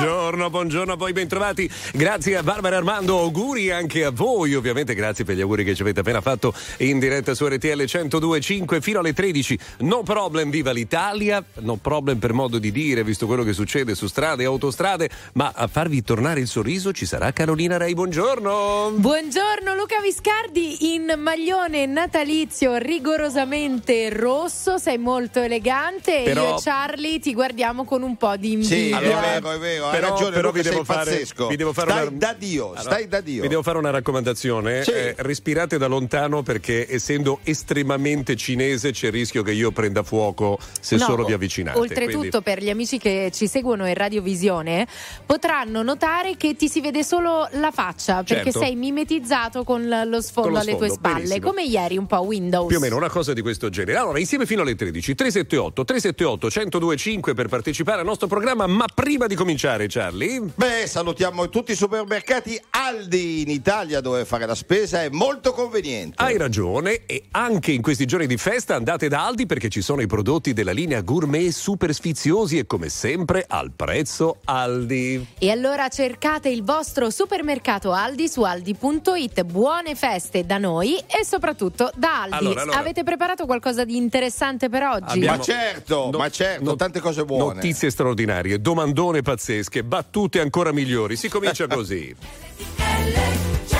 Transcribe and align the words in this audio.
Buongiorno, 0.00 0.48
buongiorno 0.48 0.92
a 0.94 0.96
voi, 0.96 1.12
bentrovati. 1.12 1.70
Grazie 1.92 2.38
a 2.38 2.42
Barbara 2.42 2.78
Armando, 2.78 3.18
auguri 3.18 3.70
anche 3.70 4.02
a 4.02 4.10
voi, 4.10 4.54
ovviamente 4.54 4.94
grazie 4.94 5.26
per 5.26 5.36
gli 5.36 5.42
auguri 5.42 5.62
che 5.62 5.74
ci 5.74 5.82
avete 5.82 6.00
appena 6.00 6.22
fatto 6.22 6.54
in 6.78 6.98
diretta 6.98 7.34
su 7.34 7.46
RTL 7.46 7.82
102.5 7.82 8.80
fino 8.80 9.00
alle 9.00 9.12
13. 9.12 9.58
No 9.80 10.02
problem, 10.02 10.48
viva 10.48 10.70
l'Italia, 10.70 11.44
no 11.58 11.76
problem 11.76 12.16
per 12.16 12.32
modo 12.32 12.56
di 12.56 12.72
dire, 12.72 13.04
visto 13.04 13.26
quello 13.26 13.42
che 13.42 13.52
succede 13.52 13.94
su 13.94 14.06
strade 14.06 14.44
e 14.44 14.46
autostrade, 14.46 15.10
ma 15.34 15.52
a 15.54 15.66
farvi 15.66 16.02
tornare 16.02 16.40
il 16.40 16.48
sorriso 16.48 16.92
ci 16.92 17.04
sarà 17.04 17.34
Carolina 17.34 17.76
Rei, 17.76 17.92
buongiorno. 17.92 18.92
Buongiorno 18.94 19.74
Luca 19.74 20.00
Viscardi 20.00 20.94
in 20.94 21.12
maglione 21.18 21.84
natalizio 21.84 22.76
rigorosamente 22.76 24.08
rosso, 24.08 24.78
sei 24.78 24.96
molto 24.96 25.42
elegante 25.42 26.22
Però- 26.24 26.42
e 26.42 26.48
io 26.52 26.56
e 26.56 26.60
Charlie 26.62 27.18
ti 27.18 27.34
guardiamo 27.34 27.84
con 27.84 28.00
un 28.00 28.16
po' 28.16 28.34
di 28.36 28.52
invidia. 28.52 28.76
Sì, 28.78 28.92
Allora, 28.92 29.34
è 29.34 29.40
vero, 29.40 29.50
è 29.50 29.58
vero, 29.58 29.88
hai 29.90 30.00
però- 30.00 30.10
ragione, 30.14 30.34
però 30.34 30.50
vi 30.52 30.62
devo 30.62 30.76
sei 30.76 30.84
fare- 30.84 31.26
vi 31.48 31.56
devo 31.56 31.72
fare 31.72 31.90
stai 31.90 32.06
una- 32.06 32.16
da 32.16 32.34
Dio, 32.38 32.64
Allora, 32.66 32.80
stai 32.80 33.08
da 33.08 33.20
Dio. 33.20 33.42
Vi 33.42 33.48
devo 33.48 33.62
fare 33.62 33.78
una 33.78 33.90
raccomandazione. 33.90 34.82
Sì. 34.84 34.90
Eh, 34.92 35.14
respirate 35.18 35.78
da 35.78 35.86
lontano 35.86 36.42
perché 36.42 36.86
essendo 36.92 37.40
estremamente 37.44 38.36
cinese 38.36 38.92
c'è 38.92 39.06
il 39.06 39.12
rischio 39.12 39.42
che 39.42 39.52
io 39.52 39.70
prenda 39.70 40.02
fuoco 40.02 40.58
se 40.80 40.96
No, 40.96 41.04
solo 41.04 41.24
vi 41.24 41.32
avvicinate. 41.32 41.78
Oltretutto, 41.78 42.18
Quindi- 42.18 42.42
per 42.42 42.62
gli 42.62 42.70
amici 42.70 42.98
che 42.98 43.30
ci 43.32 43.46
seguono 43.46 43.86
in 43.86 43.94
radiovisione, 43.94 44.86
potranno 45.26 45.82
notare 45.82 46.36
che 46.36 46.54
ti 46.56 46.68
si 46.68 46.80
vede 46.80 47.02
solo 47.04 47.48
la 47.52 47.70
faccia 47.70 48.22
perché 48.22 48.44
Certo. 48.50 48.58
sei 48.60 48.76
mimetizzato 48.76 49.64
con 49.64 49.86
lo 49.88 50.20
sfondo 50.20 50.48
Con 50.48 50.52
lo 50.52 50.58
alle 50.58 50.76
tue 50.76 50.88
sfondo, 50.88 50.94
spalle, 51.08 51.22
benissimo. 51.24 51.46
come 51.46 51.62
ieri, 51.64 51.96
un 51.96 52.06
po' 52.06 52.20
Windows. 52.22 52.66
Più 52.68 52.76
o 52.76 52.80
meno 52.80 52.96
una 52.96 53.08
cosa 53.10 53.32
di 53.32 53.40
questo 53.40 53.68
genere. 53.68 53.98
Allora, 53.98 54.18
insieme 54.18 54.46
fino 54.46 54.62
alle 54.62 54.74
13, 54.74 55.14
378 55.14 55.84
378 55.84 56.48
1025 56.50 57.34
per 57.34 57.48
partecipare 57.48 58.00
al 58.00 58.06
nostro 58.06 58.26
programma. 58.26 58.66
Ma 58.66 58.86
prima 58.92 59.26
di 59.26 59.34
cominciare, 59.34 59.79
Charlie, 59.88 60.40
Beh, 60.54 60.86
salutiamo 60.86 61.48
tutti 61.48 61.72
i 61.72 61.76
supermercati 61.76 62.60
Aldi 62.70 63.42
in 63.42 63.48
Italia 63.50 64.00
dove 64.00 64.24
fare 64.24 64.46
la 64.46 64.54
spesa 64.54 65.02
è 65.02 65.08
molto 65.10 65.52
conveniente. 65.52 66.22
hai 66.22 66.36
ragione. 66.36 67.04
E 67.06 67.24
anche 67.32 67.72
in 67.72 67.82
questi 67.82 68.06
giorni 68.06 68.26
di 68.26 68.36
festa 68.36 68.74
andate 68.74 69.08
da 69.08 69.26
Aldi 69.26 69.46
perché 69.46 69.68
ci 69.68 69.80
sono 69.82 70.00
i 70.00 70.06
prodotti 70.06 70.52
della 70.52 70.72
linea 70.72 71.00
gourmet 71.00 71.50
super 71.50 71.92
sfiziosi 71.94 72.58
e 72.58 72.66
come 72.66 72.88
sempre 72.88 73.44
al 73.48 73.72
prezzo 73.74 74.38
Aldi. 74.44 75.26
E 75.38 75.50
allora 75.50 75.88
cercate 75.88 76.48
il 76.48 76.62
vostro 76.64 77.10
supermercato 77.10 77.92
Aldi 77.92 78.28
su 78.28 78.42
aldi.it. 78.42 79.42
Buone 79.44 79.94
feste 79.94 80.44
da 80.44 80.58
noi 80.58 80.96
e 80.98 81.24
soprattutto 81.24 81.90
da 81.96 82.22
Aldi. 82.22 82.34
Allora, 82.36 82.62
allora. 82.62 82.78
Avete 82.78 83.02
preparato 83.02 83.46
qualcosa 83.46 83.84
di 83.84 83.96
interessante 83.96 84.68
per 84.68 84.82
oggi? 84.82 85.16
Abbiamo- 85.18 85.36
Ma 85.38 85.42
certo, 85.42 86.10
ma 86.16 86.30
certo, 86.30 86.76
tante 86.76 87.00
cose 87.00 87.24
buone. 87.24 87.54
Notizie 87.54 87.90
straordinarie, 87.90 88.60
domandone 88.60 89.22
pazzesche, 89.70 89.84
battute 89.84 90.40
ancora 90.40 90.72
migliori. 90.72 91.16
Si 91.16 91.28
comincia 91.28 91.66
così. 91.68 92.14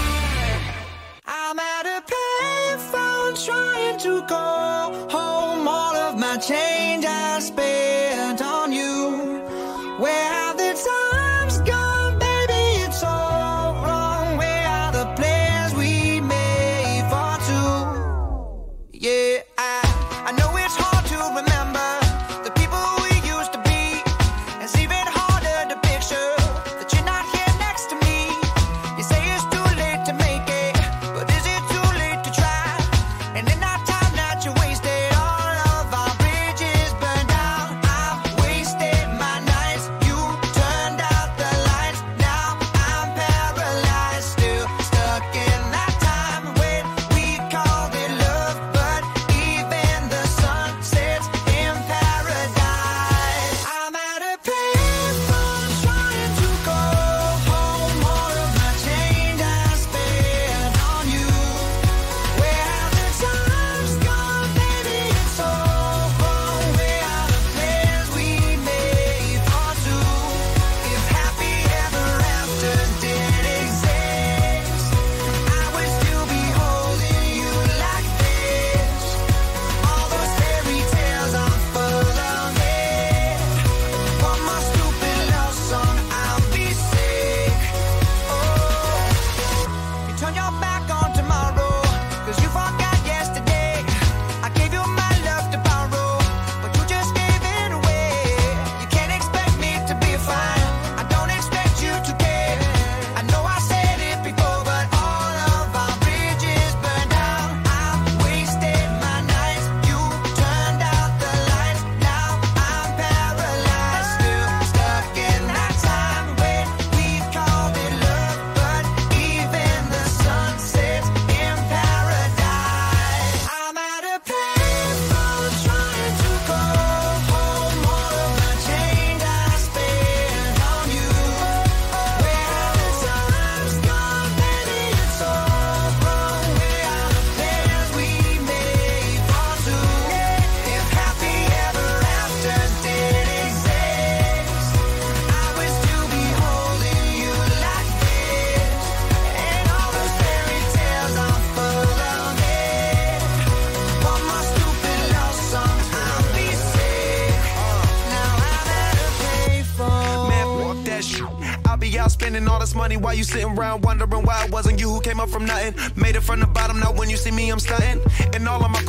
You 163.21 163.25
sitting 163.25 163.55
around 163.55 163.83
wondering 163.83 164.23
why 164.23 164.45
it 164.45 164.51
wasn't 164.51 164.79
you 164.79 164.89
who 164.89 164.99
came 164.99 165.19
up 165.19 165.29
from 165.29 165.45
nothing. 165.45 165.75
Made 165.95 166.15
it 166.15 166.21
from 166.21 166.39
the 166.39 166.47
bottom, 166.47 166.79
now 166.79 166.91
when 166.91 167.07
you 167.07 167.17
see 167.17 167.29
me, 167.29 167.51
I'm 167.51 167.59
stunting. 167.59 168.01
And 168.33 168.47
all 168.47 168.63
of 168.65 168.70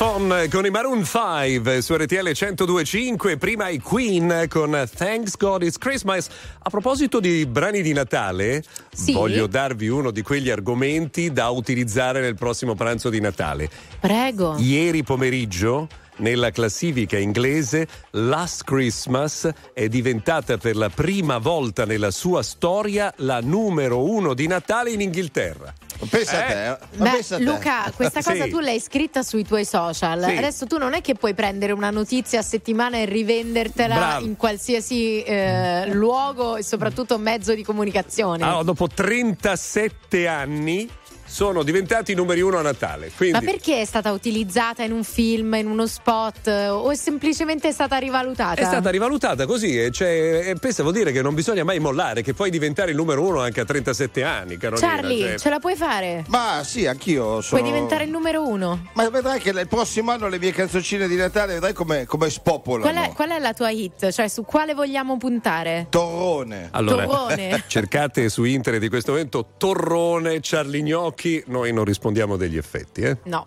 Payphone 0.00 0.48
con 0.48 0.64
i 0.64 0.70
Maroon 0.70 1.04
5 1.04 1.82
su 1.82 1.94
RTL 1.94 2.30
1025, 2.32 3.36
prima 3.36 3.68
i 3.68 3.78
Queen 3.80 4.46
con 4.48 4.88
Thanks 4.96 5.36
God 5.36 5.62
It's 5.62 5.76
Christmas. 5.76 6.26
A 6.62 6.70
proposito 6.70 7.20
di 7.20 7.44
brani 7.44 7.82
di 7.82 7.92
Natale, 7.92 8.62
Sì. 8.90 9.12
voglio 9.12 9.46
darvi 9.46 9.88
uno 9.88 10.10
di 10.10 10.22
quegli 10.22 10.48
argomenti 10.48 11.32
da 11.32 11.50
utilizzare 11.50 12.22
nel 12.22 12.34
prossimo 12.34 12.74
pranzo 12.74 13.10
di 13.10 13.20
Natale. 13.20 13.68
Prego. 14.00 14.56
Ieri 14.56 15.02
pomeriggio 15.02 15.86
nella 16.16 16.50
classifica 16.50 17.18
inglese 17.18 17.86
Last 18.12 18.64
Christmas 18.64 19.50
è 19.74 19.86
diventata 19.88 20.56
per 20.56 20.76
la 20.76 20.88
prima 20.88 21.36
volta 21.36 21.84
nella 21.84 22.10
sua 22.10 22.42
storia 22.42 23.12
la 23.18 23.40
numero 23.42 24.02
uno 24.02 24.32
di 24.32 24.46
Natale 24.46 24.92
in 24.92 25.02
Inghilterra. 25.02 25.74
Pensa 26.08 26.38
a 26.38 26.44
Eh? 26.44 26.46
te, 26.46 26.64
eh. 26.64 26.78
ma 26.96 27.04
Beh, 27.04 27.10
pensa 27.10 27.34
a 27.34 27.38
te. 27.38 27.44
Luca, 27.44 27.92
questa 27.94 28.22
cosa 28.22 28.44
Sì. 28.44 28.50
tu 28.50 28.58
l'hai 28.60 28.80
scritta 28.80 29.22
sui 29.22 29.44
tuoi 29.44 29.64
social. 29.64 30.24
Sì. 30.24 30.36
Adesso 30.36 30.66
tu 30.66 30.78
non 30.78 30.94
è 30.94 31.00
che 31.02 31.14
puoi 31.14 31.34
prendere 31.34 31.72
una 31.72 31.90
notizia 31.90 32.38
a 32.40 32.42
settimana 32.42 32.96
e 32.96 33.04
rivendertela 33.04 33.94
Bravo. 33.94 34.24
in 34.24 34.36
qualsiasi 34.36 35.22
eh, 35.22 35.86
luogo 35.92 36.56
e 36.56 36.62
soprattutto 36.62 37.18
mezzo 37.18 37.54
di 37.54 37.62
comunicazione. 37.62 38.42
Allora, 38.44 38.62
dopo 38.62 38.86
37 38.88 40.26
anni 40.26 40.88
sono 41.30 41.62
diventati 41.62 42.12
numeri 42.14 42.40
uno 42.40 42.58
a 42.58 42.62
Natale. 42.62 43.12
Quindi... 43.16 43.38
Ma 43.38 43.44
perché 43.44 43.80
è 43.80 43.84
stata 43.84 44.10
utilizzata 44.10 44.82
in 44.82 44.90
un 44.90 45.04
film, 45.04 45.54
in 45.54 45.68
uno 45.68 45.86
spot 45.86 46.48
o 46.48 46.90
è 46.90 46.96
semplicemente 46.96 47.70
stata 47.70 47.98
rivalutata? 47.98 48.60
È 48.60 48.64
stata 48.64 48.90
rivalutata 48.90 49.46
così, 49.46 49.92
cioè, 49.92 50.48
e 50.48 50.54
pensavo 50.56 50.90
dire 50.90 51.12
che 51.12 51.22
non 51.22 51.34
bisogna 51.34 51.62
mai 51.62 51.78
mollare, 51.78 52.22
che 52.22 52.34
puoi 52.34 52.50
diventare 52.50 52.90
il 52.90 52.96
numero 52.96 53.22
uno 53.22 53.40
anche 53.40 53.60
a 53.60 53.64
37 53.64 54.24
anni, 54.24 54.56
Carolina. 54.56 54.88
Charlie, 54.88 55.28
cioè... 55.28 55.38
ce 55.38 55.50
la 55.50 55.58
puoi 55.60 55.76
fare? 55.76 56.24
Ma 56.26 56.62
sì, 56.64 56.86
anch'io 56.86 57.40
sono... 57.40 57.60
Puoi 57.60 57.72
diventare 57.72 58.04
il 58.04 58.10
numero 58.10 58.46
uno. 58.46 58.88
Ma 58.94 59.08
vedrai 59.08 59.38
che 59.38 59.50
il 59.50 59.68
prossimo 59.68 60.10
anno 60.10 60.28
le 60.28 60.38
mie 60.40 60.50
canzoncine 60.50 61.06
di 61.06 61.14
Natale, 61.14 61.54
vedrai 61.54 61.72
come, 61.72 62.06
come 62.06 62.28
spopolano. 62.28 62.90
Qual 62.90 63.04
è, 63.04 63.12
qual 63.12 63.28
è, 63.30 63.38
la 63.38 63.54
tua 63.54 63.70
hit? 63.70 64.10
Cioè, 64.10 64.26
su 64.26 64.44
quale 64.44 64.74
vogliamo 64.74 65.16
puntare? 65.16 65.86
Torrone. 65.90 66.70
Allora, 66.72 67.04
Torrone. 67.04 67.62
cercate 67.68 68.28
su 68.28 68.42
internet 68.42 68.82
di 68.82 68.88
questo 68.88 69.12
momento 69.12 69.46
Torrone, 69.56 70.40
Charlie 70.42 70.82
Gnocchi 70.82 71.19
occhi, 71.20 71.42
noi 71.48 71.72
non 71.72 71.84
rispondiamo 71.84 72.36
degli 72.36 72.56
effetti. 72.56 73.02
Eh? 73.02 73.18
No. 73.24 73.46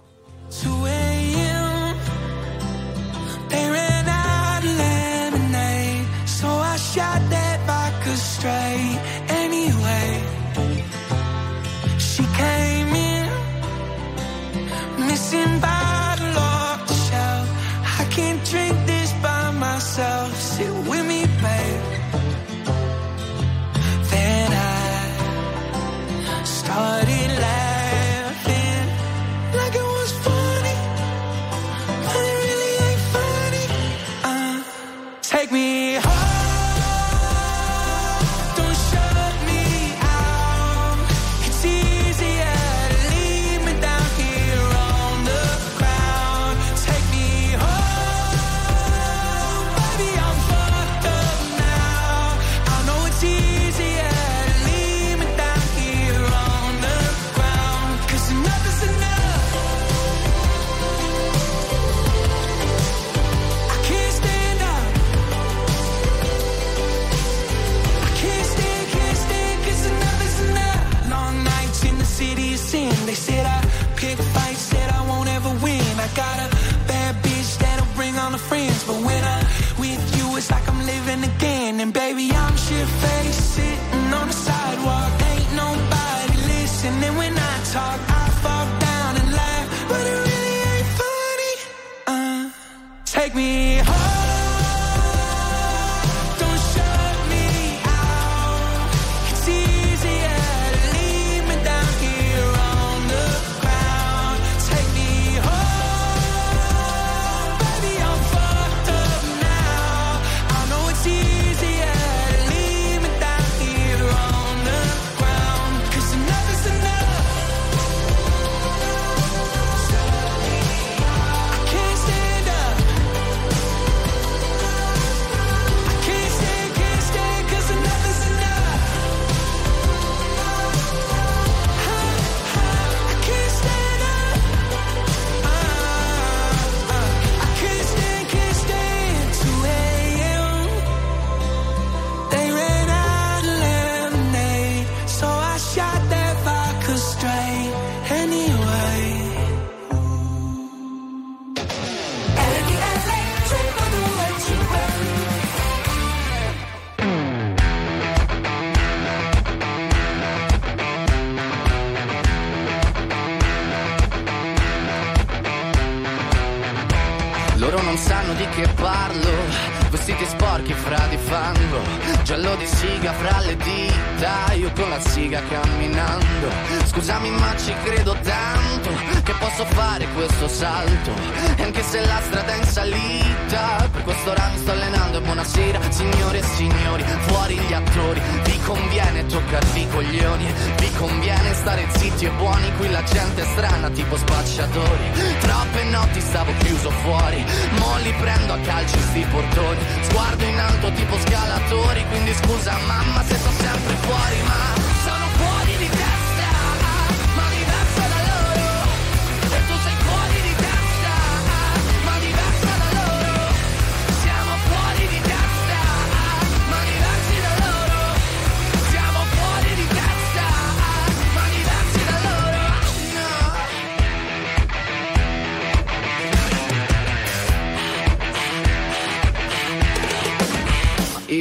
Take 35.33 35.51
me 35.51 35.95
home. 35.95 36.12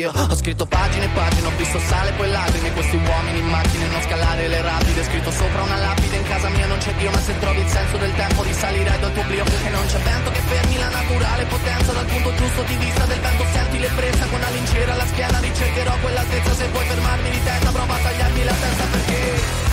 io. 0.02 0.10
Ho 0.10 0.34
scritto 0.34 0.66
pagine 0.66 1.04
e 1.06 1.08
pagine, 1.14 1.46
ho 1.46 1.54
visto 1.56 1.78
sale 1.78 2.10
e 2.10 2.12
poi 2.14 2.28
lacrime. 2.30 2.72
Questi 2.72 2.96
uomini 2.96 3.38
in 3.38 3.46
macchine, 3.46 3.86
non 3.86 4.02
scalare 4.02 4.48
le 4.48 4.60
rapide. 4.60 5.04
Scritto 5.04 5.30
sopra 5.30 5.62
una 5.62 5.78
lapide, 5.78 6.16
in 6.16 6.24
casa 6.24 6.48
mia 6.50 6.66
non 6.66 6.78
c'è 6.78 6.92
Dio 6.94 7.10
Ma 7.10 7.20
se 7.20 7.38
trovi 7.38 7.60
il 7.60 7.68
senso 7.68 7.96
del 7.96 8.14
tempo 8.14 8.42
risalirai 8.42 8.98
dal 8.98 9.12
tuo 9.12 9.22
oblio. 9.22 9.44
Perché 9.44 9.70
non 9.70 9.86
c'è 9.86 9.98
vento 9.98 10.30
che 10.30 10.40
fermi 10.40 10.78
la 10.78 10.90
naturale 10.90 11.44
potenza. 11.46 11.92
Dal 11.92 12.06
punto 12.06 12.34
giusto 12.34 12.62
di 12.62 12.76
vista 12.76 13.04
del 13.06 13.20
vento 13.20 13.44
senti 13.52 13.78
l'ebbrezza. 13.78 14.26
Con 14.26 14.40
la 14.40 14.50
lincera 14.50 14.92
alla 14.92 15.06
schiena 15.06 15.38
ricercherò 15.38 15.94
quell'altezza. 16.00 16.54
Se 16.54 16.68
vuoi 16.68 16.84
fermarmi 16.84 17.30
di 17.30 17.42
testa 17.42 17.70
prova 17.70 17.94
a 17.94 17.98
tagliarmi 17.98 18.44
la 18.44 18.54
testa 18.54 18.84
perché 18.90 19.71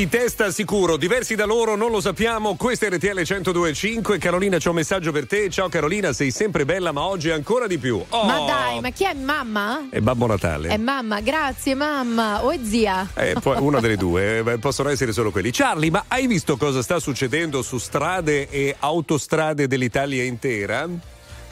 di 0.00 0.08
testa 0.08 0.50
sicuro, 0.50 0.96
diversi 0.96 1.34
da 1.34 1.44
loro, 1.44 1.76
non 1.76 1.90
lo 1.90 2.00
sappiamo. 2.00 2.56
Questa 2.56 2.86
è 2.86 2.88
RTL 2.88 3.22
1025. 3.22 4.16
Carolina, 4.16 4.56
c'è 4.56 4.70
un 4.70 4.76
messaggio 4.76 5.12
per 5.12 5.26
te. 5.26 5.50
Ciao 5.50 5.68
Carolina, 5.68 6.14
sei 6.14 6.30
sempre 6.30 6.64
bella, 6.64 6.90
ma 6.90 7.02
oggi 7.02 7.28
ancora 7.28 7.66
di 7.66 7.76
più. 7.76 8.02
Oh! 8.08 8.24
Ma 8.24 8.46
dai, 8.46 8.80
ma 8.80 8.88
chi 8.88 9.04
è 9.04 9.12
mamma? 9.12 9.88
È 9.90 10.00
Babbo 10.00 10.26
Natale. 10.26 10.70
È 10.70 10.78
mamma, 10.78 11.20
grazie 11.20 11.74
mamma. 11.74 12.42
O 12.42 12.50
è 12.50 12.58
zia? 12.62 13.10
Eh, 13.14 13.34
una 13.58 13.80
delle 13.80 13.96
due, 13.98 14.38
eh, 14.38 14.58
possono 14.58 14.88
essere 14.88 15.12
solo 15.12 15.30
quelli. 15.30 15.50
Charlie, 15.50 15.90
ma 15.90 16.04
hai 16.08 16.26
visto 16.26 16.56
cosa 16.56 16.80
sta 16.80 16.98
succedendo 16.98 17.60
su 17.60 17.76
strade 17.76 18.48
e 18.48 18.74
autostrade 18.78 19.66
dell'Italia 19.66 20.22
intera? 20.24 20.88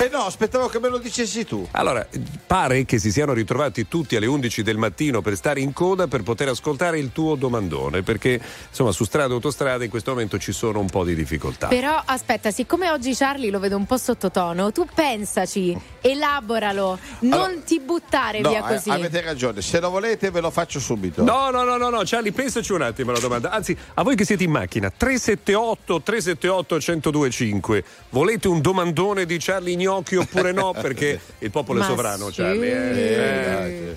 Eh 0.01 0.09
no, 0.13 0.25
aspettavo 0.27 0.69
che 0.69 0.79
me 0.79 0.89
lo 0.89 0.99
dicessi 0.99 1.45
tu. 1.45 1.67
Allora, 1.73 2.07
pare 2.47 2.85
che 2.85 3.01
si 3.01 3.11
siano 3.11 3.33
ritrovati 3.33 3.89
tutti 3.89 4.15
alle 4.15 4.27
11 4.27 4.63
del 4.63 4.77
mattino 4.77 5.23
per 5.23 5.35
stare 5.35 5.59
in 5.59 5.73
coda 5.73 6.07
per 6.07 6.23
poter 6.23 6.47
ascoltare 6.49 7.01
il 7.01 7.11
tuo 7.11 7.35
domandone, 7.35 8.03
perché 8.03 8.41
insomma 8.69 8.93
su 8.93 9.03
strade 9.03 9.31
e 9.33 9.35
autostrade 9.35 9.85
in 9.85 9.91
questo 9.91 10.13
momento 10.13 10.39
ci 10.39 10.53
sono 10.53 10.79
un 10.79 10.89
po' 10.89 11.03
di 11.03 11.17
difficoltà. 11.17 11.67
Però 11.67 12.01
aspetta, 12.05 12.53
siccome 12.53 12.91
oggi 12.93 13.13
Charlie 13.13 13.51
lo 13.51 13.59
vedo 13.59 13.77
un 13.77 13.87
po' 13.87 13.97
sottotono, 13.97 14.71
tu 14.71 14.87
pensaci, 14.95 15.77
elaboralo, 16.01 16.97
non 17.21 17.33
Allora, 17.33 17.61
ti 17.65 17.81
buttare 17.81 18.41
No, 18.41 18.51
via 18.51 18.69
eh, 18.69 18.75
così. 18.75 18.91
avete 18.91 19.21
ragione, 19.21 19.63
se 19.63 19.81
lo 19.81 19.91
volete 19.91 20.31
ve 20.31 20.41
lo 20.41 20.51
faccio 20.53 20.79
subito. 20.79 21.25
No, 21.25 21.51
no, 21.51 21.65
no, 21.65 21.77
no, 21.77 21.89
no, 21.89 22.03
Charlie, 22.05 22.31
pensaci 22.31 22.73
un 22.73 22.83
attimo 22.83 23.11
alla 23.11 23.21
domanda. 23.21 23.51
Anzi, 23.51 23.77
a 23.95 24.03
voi 24.05 24.15
che 24.15 24.25
siete 24.25 24.45
in 24.45 24.53
macchina, 24.53 24.93
378 24.97 26.03
378 26.03 26.77
1025. 26.77 27.85
Volete 28.11 28.47
un 28.47 28.61
domandone 28.61 29.27
di 29.27 29.39
Charlie 29.39 29.75
Gnocchi 29.89 30.17
oppure 30.17 30.53
no? 30.53 30.73
Perché 30.73 31.19
il 31.39 31.51
popolo 31.51 31.81
è 31.81 31.85
sovrano, 31.85 32.31
sì. 32.31 32.43
Charlie. 32.43 32.71
eh. 32.73 33.97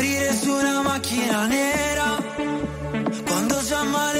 Morire 0.00 0.32
su 0.32 0.50
una 0.50 0.80
macchina 0.80 1.44
nera. 1.46 2.16
Quando 3.26 3.62
già 3.62 3.82
maledetti 3.82 4.19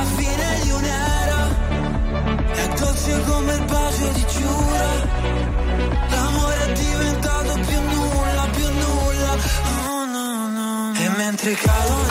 La 0.00 0.06
fine 0.06 0.60
di 0.62 0.70
un'era 0.70 1.40
È 2.54 2.68
dolce 2.68 3.22
come 3.26 3.52
il 3.52 3.64
bacio 3.66 4.08
di 4.14 4.24
Giura. 4.32 4.88
L'amore 6.08 6.64
è 6.64 6.72
diventato 6.72 7.52
più 7.66 7.80
nulla, 7.80 8.48
più 8.50 8.68
nulla. 8.82 9.36
Oh 9.90 10.04
no 10.06 10.48
no 10.48 10.92
E 10.94 11.08
mentre 11.18 11.52
cadono 11.52 12.09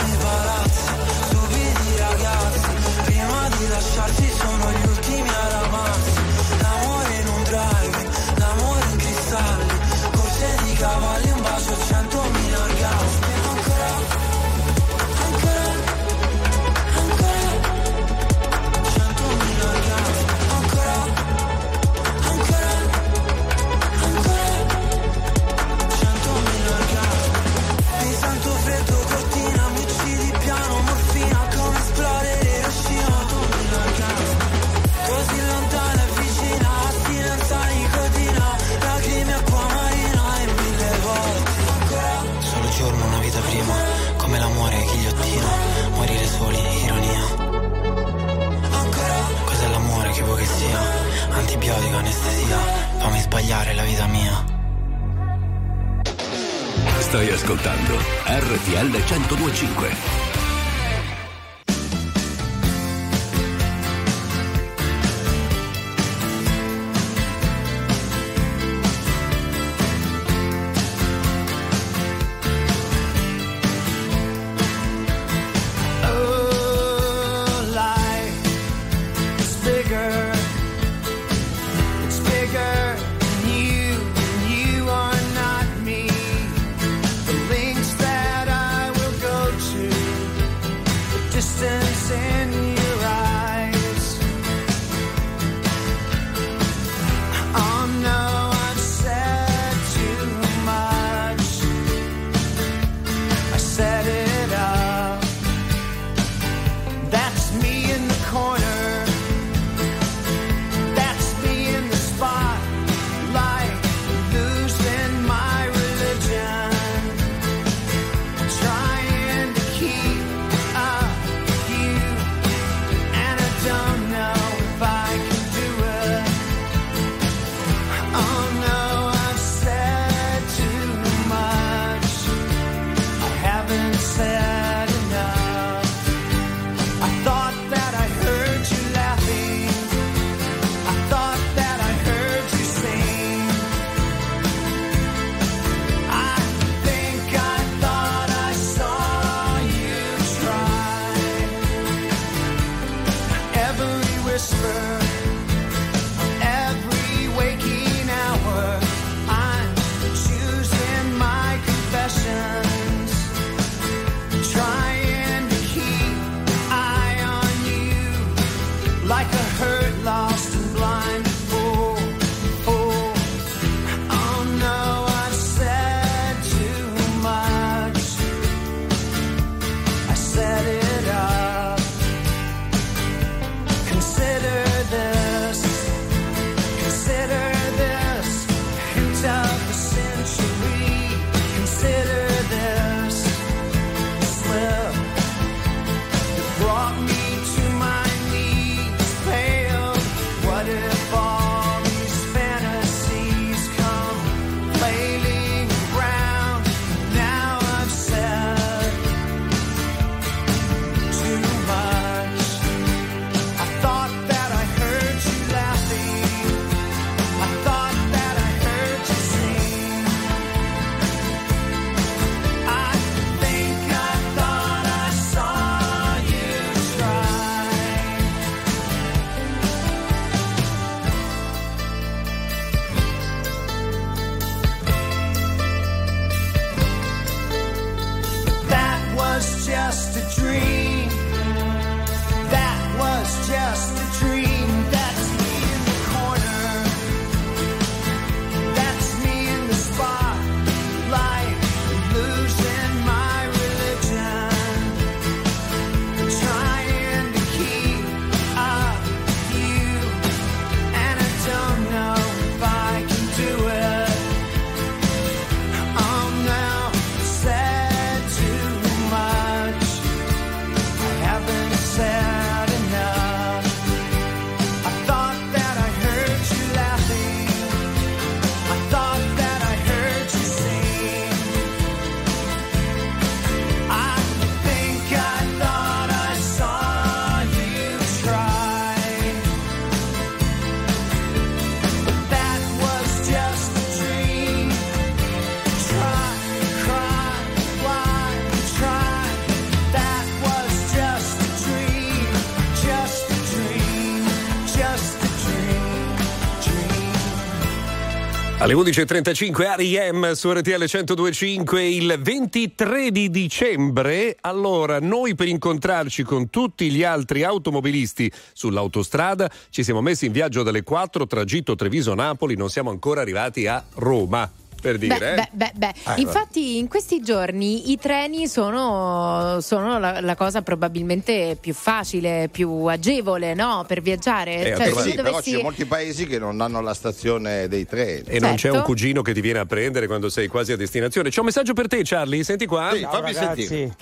Alle 308.70 308.82
11.35 308.82 309.76
R.I.M. 309.78 310.30
su 310.30 310.52
RTL 310.52 310.84
1025 310.84 311.84
il 311.88 312.20
23 312.22 313.10
di 313.10 313.28
dicembre. 313.28 314.36
Allora, 314.42 315.00
noi 315.00 315.34
per 315.34 315.48
incontrarci 315.48 316.22
con 316.22 316.50
tutti 316.50 316.88
gli 316.88 317.02
altri 317.02 317.42
automobilisti 317.42 318.30
sull'autostrada 318.52 319.50
ci 319.70 319.82
siamo 319.82 320.00
messi 320.00 320.26
in 320.26 320.32
viaggio 320.32 320.62
dalle 320.62 320.84
4, 320.84 321.26
tragitto 321.26 321.74
Treviso-Napoli, 321.74 322.54
non 322.54 322.70
siamo 322.70 322.90
ancora 322.90 323.22
arrivati 323.22 323.66
a 323.66 323.82
Roma. 323.94 324.59
Per 324.80 324.96
dire, 324.98 325.18
Beh, 325.18 325.32
eh. 325.32 325.34
beh, 325.34 325.48
beh, 325.52 325.72
beh. 325.76 326.14
Eh, 326.16 326.20
Infatti 326.20 326.78
in 326.78 326.88
questi 326.88 327.20
giorni 327.22 327.90
i 327.90 327.98
treni 327.98 328.48
sono, 328.48 329.58
sono 329.60 329.98
la, 329.98 330.20
la 330.20 330.34
cosa 330.34 330.62
probabilmente 330.62 331.56
più 331.60 331.74
facile, 331.74 332.48
più 332.50 332.84
agevole 332.86 333.54
no? 333.54 333.84
per 333.86 334.00
viaggiare. 334.00 334.72
Eh, 334.72 334.76
Cioè, 334.76 334.86
se 334.92 335.00
Sì, 335.02 335.10
tu 335.10 335.16
però 335.16 335.28
dovessi- 335.30 335.42
ci 335.44 335.50
sono 335.50 335.62
molti 335.62 335.84
paesi 335.84 336.26
che 336.26 336.38
non 336.38 336.60
hanno 336.60 336.80
la 336.80 336.94
stazione 336.94 337.68
dei 337.68 337.86
treni. 337.86 338.22
E 338.26 338.38
non 338.40 338.52
c'è 338.52 338.58
Certo. 338.58 338.78
un 338.78 338.82
cugino 338.84 339.22
che 339.22 339.32
ti 339.34 339.40
viene 339.40 339.58
a 339.58 339.66
prendere 339.66 340.06
quando 340.06 340.28
sei 340.28 340.46
quasi 340.48 340.72
a 340.72 340.76
destinazione. 340.76 341.30
C'è 341.30 341.40
un 341.40 341.46
messaggio 341.46 341.72
per 341.74 341.86
te, 341.88 342.00
Charlie. 342.04 342.42
Senti 342.44 342.66
qua. 342.66 342.90
Sì, 342.94 343.00
fammi 343.02 343.32
ragazzi, 343.32 343.66
sentire. 343.66 343.96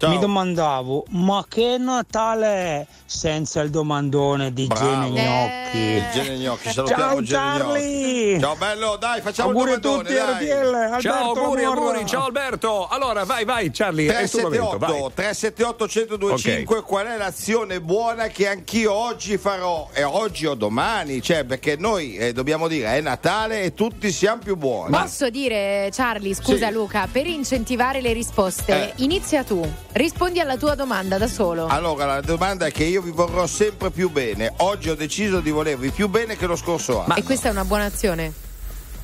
Ciao. 0.00 0.08
mi 0.12 0.18
domandavo, 0.18 1.04
ma 1.10 1.44
che 1.46 1.76
Natale 1.78 2.46
è 2.46 2.86
senza 3.04 3.60
il 3.60 3.68
domandone 3.68 4.50
di 4.50 4.66
Bravo. 4.66 4.82
Gene 4.82 5.08
Gnocchi? 5.10 5.78
Eh. 5.78 6.04
Gene 6.14 6.36
Gnocchi, 6.38 6.70
salutiamo 6.72 7.02
Ciao 7.02 7.22
Gene 7.22 7.58
Charlie! 7.58 8.26
Gnocchi. 8.30 8.40
Ciao 8.40 8.54
bello, 8.56 8.96
dai, 8.98 9.20
facciamo 9.20 9.48
Auguri 9.50 9.70
il 9.72 9.76
a 9.76 9.78
domandone, 9.80 10.08
tutti, 10.08 10.46
dai. 10.46 10.46
RTL, 10.48 10.74
Alberto 10.74 11.00
Ciao, 11.02 11.32
auguri, 11.34 11.64
Morra. 11.66 11.80
auguri. 11.80 12.06
Ciao 12.06 12.24
Alberto. 12.24 12.88
Allora, 12.88 13.24
vai, 13.24 13.44
vai, 13.44 13.70
Charlie. 13.70 14.16
È 14.16 14.22
il 14.22 14.30
tuo 14.30 14.40
momento, 14.40 14.78
vai. 14.78 14.90
378 15.12 15.86
378 15.86 16.16
1025 16.16 16.82
qual 16.82 17.06
è 17.06 17.16
l'azione 17.18 17.80
buona 17.82 18.28
che 18.28 18.48
anch'io 18.48 18.94
oggi 18.94 19.36
farò 19.36 19.88
e 19.92 20.02
oggi 20.02 20.46
o 20.46 20.54
domani 20.54 21.20
cioè 21.20 21.44
perché 21.44 21.76
noi 21.78 22.16
eh, 22.16 22.32
dobbiamo 22.32 22.68
dire 22.68 22.94
è 22.94 23.00
Natale 23.02 23.62
e 23.64 23.74
tutti 23.74 24.10
siamo 24.10 24.40
più 24.42 24.56
buoni 24.56 24.92
Posso 24.96 25.28
dire, 25.28 25.90
Charlie, 25.92 26.34
scusa 26.34 26.68
Sì. 26.68 26.72
Luca, 26.72 27.06
per 27.10 27.26
incentivare 27.26 28.00
le 28.00 28.14
risposte, 28.14 28.94
Eh. 28.96 29.02
inizia 29.02 29.44
tu, 29.44 29.60
Rispondi 29.92 30.38
alla 30.38 30.56
tua 30.56 30.74
domanda 30.76 31.18
da 31.18 31.26
solo. 31.26 31.66
Allora, 31.66 32.04
la 32.04 32.20
domanda 32.20 32.66
è 32.66 32.70
che 32.70 32.84
io 32.84 33.02
vi 33.02 33.10
vorrò 33.10 33.46
sempre 33.46 33.90
più 33.90 34.08
bene. 34.10 34.52
Oggi 34.58 34.88
ho 34.88 34.94
deciso 34.94 35.40
di 35.40 35.50
volervi 35.50 35.90
più 35.90 36.08
bene 36.08 36.36
che 36.36 36.46
lo 36.46 36.54
scorso 36.54 36.98
anno. 36.98 37.08
Ma... 37.08 37.14
E 37.16 37.24
questa 37.24 37.48
è 37.48 37.50
una 37.50 37.64
buona 37.64 37.86
azione? 37.86 38.32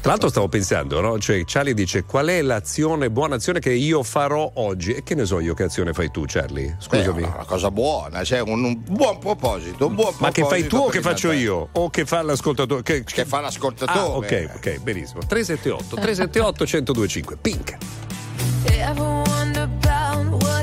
Tra 0.00 0.14
l'altro 0.14 0.30
stavo 0.30 0.46
pensando, 0.46 1.00
no? 1.00 1.18
Cioè, 1.18 1.42
Charlie 1.44 1.74
dice 1.74 2.04
qual 2.04 2.28
è 2.28 2.40
l'azione, 2.40 3.10
buona 3.10 3.34
azione 3.34 3.58
che 3.58 3.72
io 3.72 4.04
farò 4.04 4.48
oggi? 4.54 4.94
E 4.94 5.02
che 5.02 5.16
ne 5.16 5.24
so 5.24 5.40
io 5.40 5.52
che 5.54 5.64
azione 5.64 5.92
fai 5.92 6.12
tu, 6.12 6.22
Charlie? 6.24 6.76
Scusami. 6.78 7.22
Beh, 7.22 7.26
una 7.26 7.44
cosa 7.44 7.72
buona, 7.72 8.22
cioè 8.22 8.40
un, 8.42 8.62
un 8.62 8.80
buon 8.88 9.18
proposito, 9.18 9.88
un 9.88 9.96
buon 9.96 10.14
Ma 10.18 10.30
proposito 10.30 10.46
che 10.46 10.60
fai 10.60 10.66
tu 10.68 10.76
o 10.76 10.88
che 10.88 11.00
faccio 11.00 11.30
te. 11.30 11.34
io? 11.34 11.68
O 11.72 11.90
che 11.90 12.06
fa 12.06 12.22
l'ascoltatore? 12.22 12.82
Che, 12.84 13.02
che 13.02 13.24
fa 13.24 13.40
l'ascoltatore. 13.40 13.98
Ah, 13.98 14.06
ok, 14.06 14.50
ok, 14.54 14.78
benissimo. 14.78 15.22
378 15.26 15.96
378 15.96 16.64
1025. 16.64 17.36
Pink. 17.38 17.76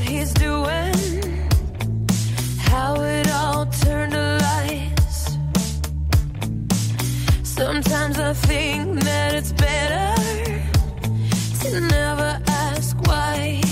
he's 0.04 0.34
doing, 0.34 0.94
how 2.60 3.02
it 3.02 3.28
all 3.32 3.66
turned 3.66 4.12
to 4.12 4.38
lies. 4.42 5.38
Sometimes 7.44 8.20
I 8.20 8.34
think 8.34 9.02
that 9.02 9.36
it's 9.36 9.54
better 9.54 10.13
to 11.62 11.80
never 11.80 12.42
ask 12.48 12.98
why. 13.08 13.62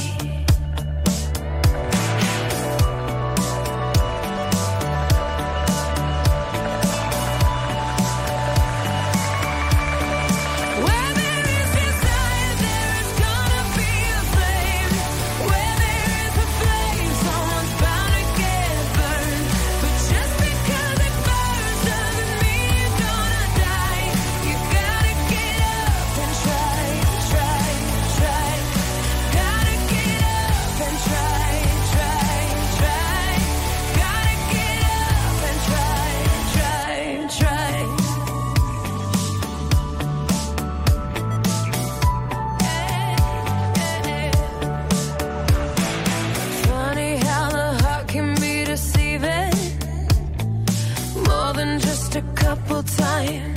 time 53.21 53.50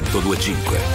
1025. 0.00 0.91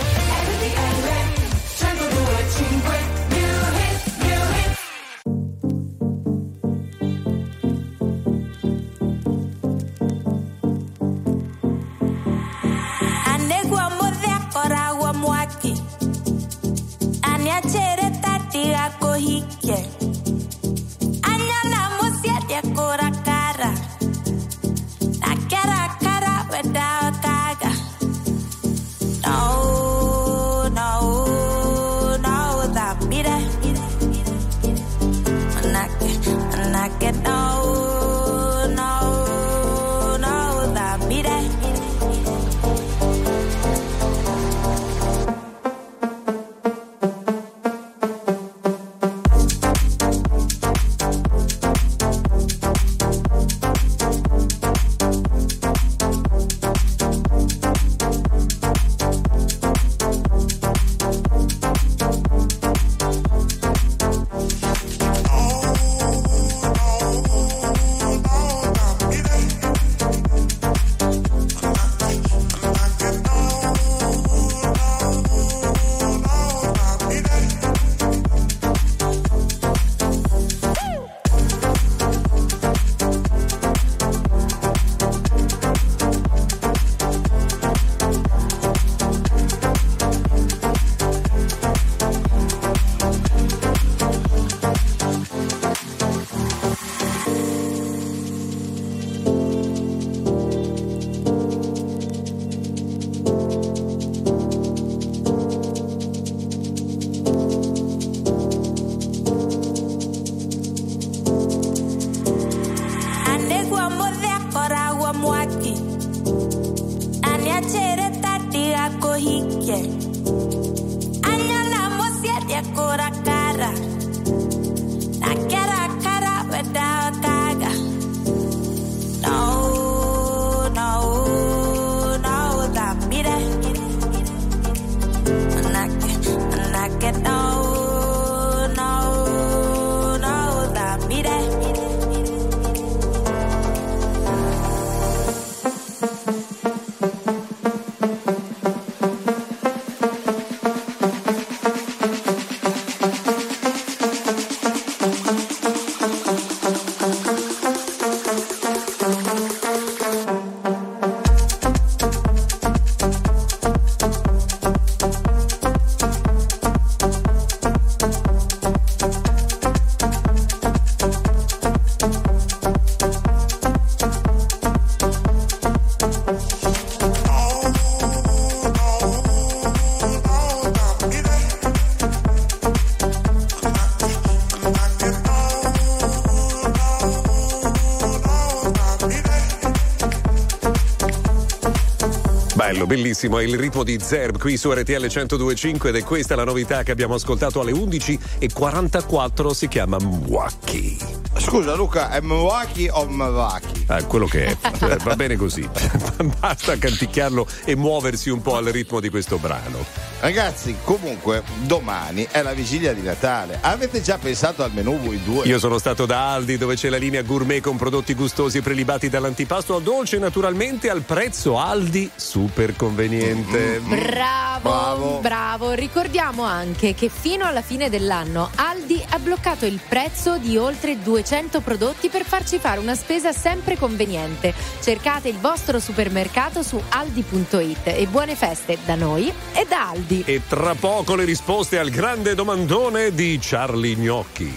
Bellissimo, 193.18 193.40
è 193.40 193.44
il 193.44 193.58
ritmo 193.58 193.84
di 193.84 193.98
Zerb 194.00 194.38
qui 194.38 194.58
su 194.58 194.72
RTL 194.72 195.08
1025 195.08 195.90
ed 195.90 195.96
è 195.96 196.04
questa 196.04 196.36
la 196.36 196.44
novità 196.44 196.84
che 196.84 196.92
abbiamo 196.92 197.16
ascoltato 197.16 197.60
alle 197.60 197.72
11.44, 197.72 199.50
si 199.52 199.68
chiama 199.68 199.98
Mwaki. 199.98 200.98
Scusa 201.38 201.74
Luca, 201.76 202.12
è 202.12 202.22
Mwaki 202.22 202.88
o 202.92 203.08
Mwaki? 203.08 203.86
Ah, 203.88 204.04
quello 204.04 204.28
che 204.28 204.46
è, 204.46 204.58
Eh, 204.82 204.98
va 205.04 205.16
bene 205.16 205.36
così. 205.36 205.68
Basta 206.40 206.78
canticchiarlo 206.78 207.48
e 207.66 207.76
muoversi 207.76 208.30
un 208.30 208.42
po' 208.42 208.56
al 208.56 208.66
ritmo 208.66 209.00
di 209.00 209.10
questo 209.10 209.38
brano. 209.38 209.97
Ragazzi, 210.20 210.76
comunque, 210.84 211.44
domani 211.62 212.28
è 212.32 212.42
la 212.42 212.54
vigilia 212.54 212.92
di 212.92 213.04
Natale. 213.04 213.60
Avete 213.62 214.02
già 214.02 214.18
pensato 214.18 214.64
al 214.64 214.72
menù 214.74 214.98
voi 214.98 215.22
due? 215.24 215.46
Io 215.46 215.60
sono 215.60 215.78
stato 215.78 216.08
da 216.08 216.34
Aldi 216.34 216.58
dove 216.58 216.74
c'è 216.74 216.90
la 216.90 216.98
linea 216.98 217.22
gourmet 217.22 217.62
con 217.62 217.78
prodotti 217.78 218.16
gustosi 218.16 218.58
e 218.58 218.62
prelibati 218.62 219.10
dall'antipasto 219.10 219.76
al 219.76 219.84
dolce 219.84 220.18
naturalmente 220.18 220.90
al 220.90 221.02
prezzo 221.02 221.60
Aldi 221.60 222.10
super 222.16 222.76
conveniente. 222.76 223.80
Bravo, 223.80 224.70
Bravo. 224.70 225.20
bravo, 225.20 225.72
Ricordiamo 225.74 226.44
anche 226.44 226.96
che 226.96 227.10
fino 227.10 227.46
alla 227.46 227.62
fine 227.62 227.90
dell'anno 227.90 228.50
Aldi 228.56 229.04
ha 229.10 229.20
bloccato 229.20 229.68
il 229.68 229.80
prezzo 229.88 230.38
di 230.40 230.58
oltre 230.58 231.00
200 231.00 231.62
prodotti 231.62 232.10
per 232.10 232.24
farci 232.26 232.58
fare 232.58 232.80
una 232.80 232.96
spesa 232.96 233.32
sempre 233.32 233.78
conveniente. 233.78 234.52
Cercate 234.82 235.30
il 235.30 235.38
vostro 235.38 235.80
supermercato 235.80 236.64
su 236.64 236.82
aldi.it 236.90 237.86
e 237.86 238.08
buone 238.08 238.36
feste 238.36 238.80
da 238.84 238.96
noi 238.96 239.32
e 239.78 239.84
da 239.84 239.90
Aldi. 239.90 240.24
E 240.26 240.42
tra 240.48 240.74
poco 240.74 241.16
le 241.16 241.26
risposte 241.26 241.78
al 241.78 241.90
grande 241.90 242.34
domandone 242.34 243.14
di 243.14 243.38
Charlie 243.40 243.96
Gnocchi. 243.96 244.52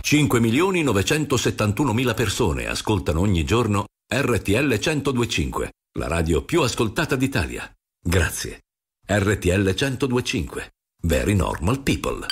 5 0.00 0.40
milioni 0.40 0.82
971 0.82 1.92
mila 1.92 2.14
persone 2.14 2.68
ascoltano 2.68 3.20
ogni 3.20 3.44
giorno 3.44 3.86
RTL 4.08 4.78
1025, 4.78 5.70
la 5.98 6.06
radio 6.06 6.44
più 6.44 6.62
ascoltata 6.62 7.16
d'Italia. 7.16 7.68
Grazie. 8.00 8.60
RTL 9.04 9.74
1025. 9.74 10.70
Very 11.02 11.34
normal 11.34 11.80
people. 11.80 12.26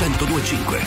1025. 0.00 0.80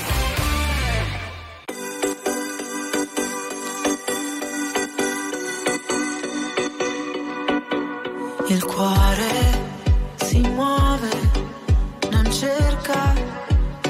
Il 8.48 8.64
cuore 8.64 9.32
si 10.16 10.40
muove, 10.40 11.10
non 12.10 12.32
cerca 12.32 13.14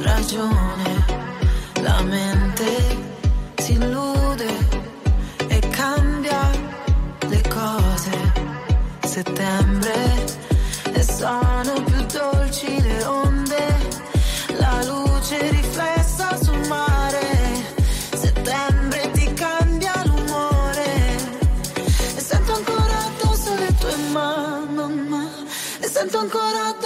ragione, 0.02 1.06
la 1.82 2.02
mente 2.02 2.98
si 3.56 3.72
illude 3.74 4.68
e 5.48 5.60
cambia 5.70 6.52
le 7.30 7.42
cose. 7.48 8.12
Settembre 9.06 10.26
e 10.92 11.02
sono 11.02 11.82
più 11.86 12.06
dolci 12.12 12.82
le 12.82 13.04
onde, 13.06 13.33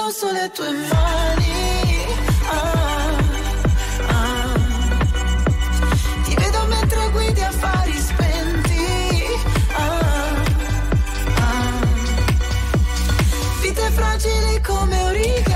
addosso 0.08 0.32
le 0.32 0.50
tue 0.54 0.72
mani 0.72 2.06
Ah, 2.50 3.18
ah. 4.08 4.54
ti 6.24 6.34
vedo 6.34 6.66
mentre 6.68 7.10
guidi 7.12 7.42
affari 7.42 7.92
spenti 8.00 8.86
Ah, 9.76 10.34
ah. 11.36 11.88
vite 13.62 13.90
fragili 13.92 14.62
come 14.62 15.04
origami 15.04 15.47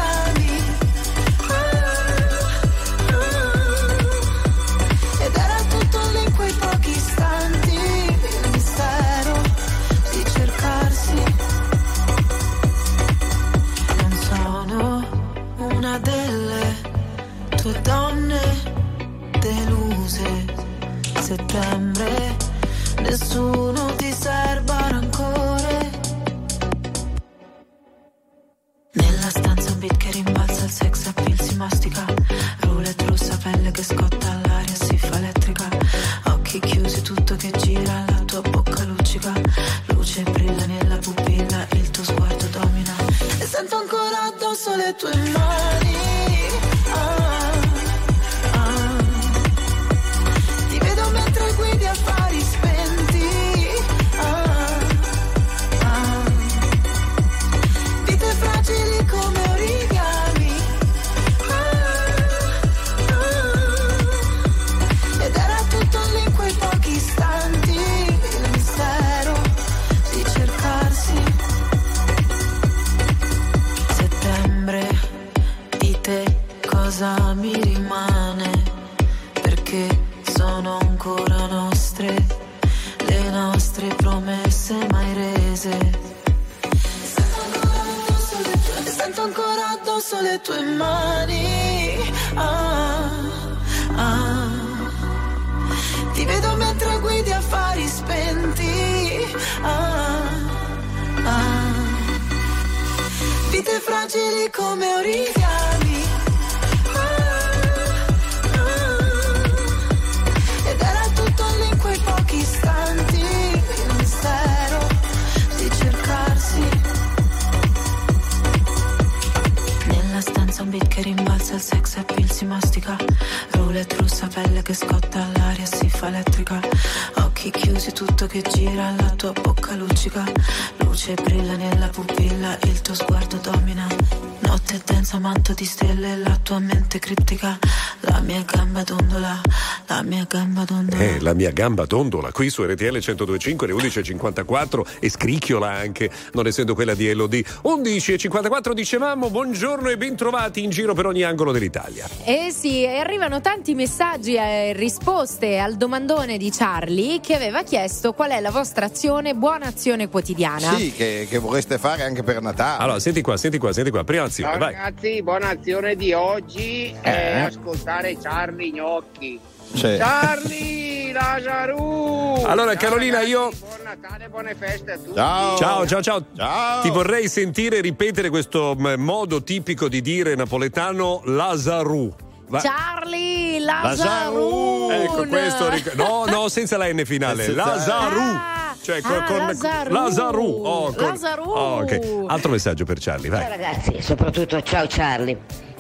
mia 141.42 141.50
gamba 141.52 141.86
dondola 141.88 142.32
qui 142.32 142.52
su 142.52 142.62
RTL 142.64 143.00
1025 143.00 143.66
alle 143.72 143.82
11.54 143.82 144.82
e 145.00 145.10
scricchiola 145.10 145.72
anche, 145.72 146.08
non 146.34 146.46
essendo 146.46 146.76
quella 146.76 146.94
di 146.94 147.08
Elodie. 147.08 147.44
11.54 147.64 148.74
dicevamo 148.74 149.32
buongiorno 149.32 149.90
e 149.90 149.98
bentrovati 149.98 150.64
in 150.64 150.70
giro 150.70 150.94
per 150.94 151.08
ogni 151.08 151.24
angolo 151.24 151.52
dell'Italia. 151.52 152.08
Eh 152.26 152.52
sì, 152.52 152.84
e 152.84 152.98
arrivano 152.98 153.42
tanti 153.42 153.74
messaggi 153.74 154.36
e 154.36 154.74
risposte 154.74 155.58
al 155.58 155.78
domandone 155.78 156.38
di 156.38 156.52
Charlie 156.52 157.20
che 157.22 157.34
aveva 157.34 157.64
chiesto 157.64 158.14
qual 158.14 158.30
è 158.30 158.40
la 158.40 158.52
vostra 158.52 158.86
azione, 158.86 159.34
buona 159.34 159.66
azione 159.66 160.10
quotidiana. 160.10 160.76
Sì, 160.76 160.92
che, 160.92 161.26
che 161.28 161.40
vorreste 161.40 161.80
fare 161.80 162.04
anche 162.04 162.22
per 162.22 162.40
Natale. 162.40 162.84
Allora, 162.84 163.00
senti 163.00 163.22
qua, 163.22 163.36
senti 163.38 163.58
qua, 163.58 163.74
senti 163.74 163.90
qua, 163.90 164.04
prima 164.04 164.26
azione, 164.26 164.52
Ciao 164.52 164.60
vai. 164.60 164.74
ragazzi, 164.76 165.24
buona 165.24 165.50
azione 165.50 165.96
di 165.96 166.14
oggi 166.14 166.94
è 167.02 167.10
Eh. 167.10 167.40
ascoltare 167.42 168.16
Charlie 168.22 168.70
Gnocchi. 168.72 169.40
Sì. 169.74 169.96
Charlie 169.98 171.12
Lazaru! 171.14 172.44
Allora, 172.46 172.72
Ciao, 172.74 172.80
Carolina, 172.90 173.18
ragazzi, 173.18 173.32
io- 173.32 173.52
Buon 173.60 173.80
Natale, 173.84 174.30
buone 174.30 174.56
feste 174.56 174.92
a 174.94 174.98
tutti. 174.98 175.16
Ciao. 175.16 175.58
Ciao, 175.58 175.88
ciao, 175.88 176.02
ciao. 176.02 176.24
Ciao. 176.36 176.82
Ti 176.82 176.90
vorrei 176.90 177.28
sentire 177.28 177.82
ripetere 177.82 178.30
questo 178.30 178.76
m, 178.78 178.96
modo 178.98 179.44
tipico 179.44 179.88
di 179.88 180.02
dire 180.02 180.36
napoletano 180.36 181.22
Lazaru. 181.26 182.14
Va- 182.48 182.60
Charlie 182.62 183.60
Lazaru. 183.60 184.90
Ecco, 184.92 185.26
questo 185.28 185.70
ric- 185.70 185.94
No, 185.96 186.26
no, 186.26 186.50
senza 186.50 186.78
la 186.78 186.92
N 186.92 187.04
finale. 187.06 187.48
Lazaru. 187.54 188.20
Ah, 188.20 188.76
Cioè, 188.82 189.00
ah, 189.04 189.24
con, 189.24 189.38
Lazaru. 189.38 189.94
Lazaru. 189.94 190.62
Oh, 190.66 190.94
con- 190.94 191.06
Lazaru. 191.08 191.44
Oh, 191.50 191.80
ok. 191.82 192.24
Altro 192.28 192.52
messaggio 192.52 192.84
per 192.84 192.98
Charlie, 193.00 193.30
Ciao 193.30 193.40
vai. 193.40 193.48
ragazzi, 193.50 194.02
soprattutto 194.02 194.62
ciao 194.64 194.86
Charlie. 194.90 195.38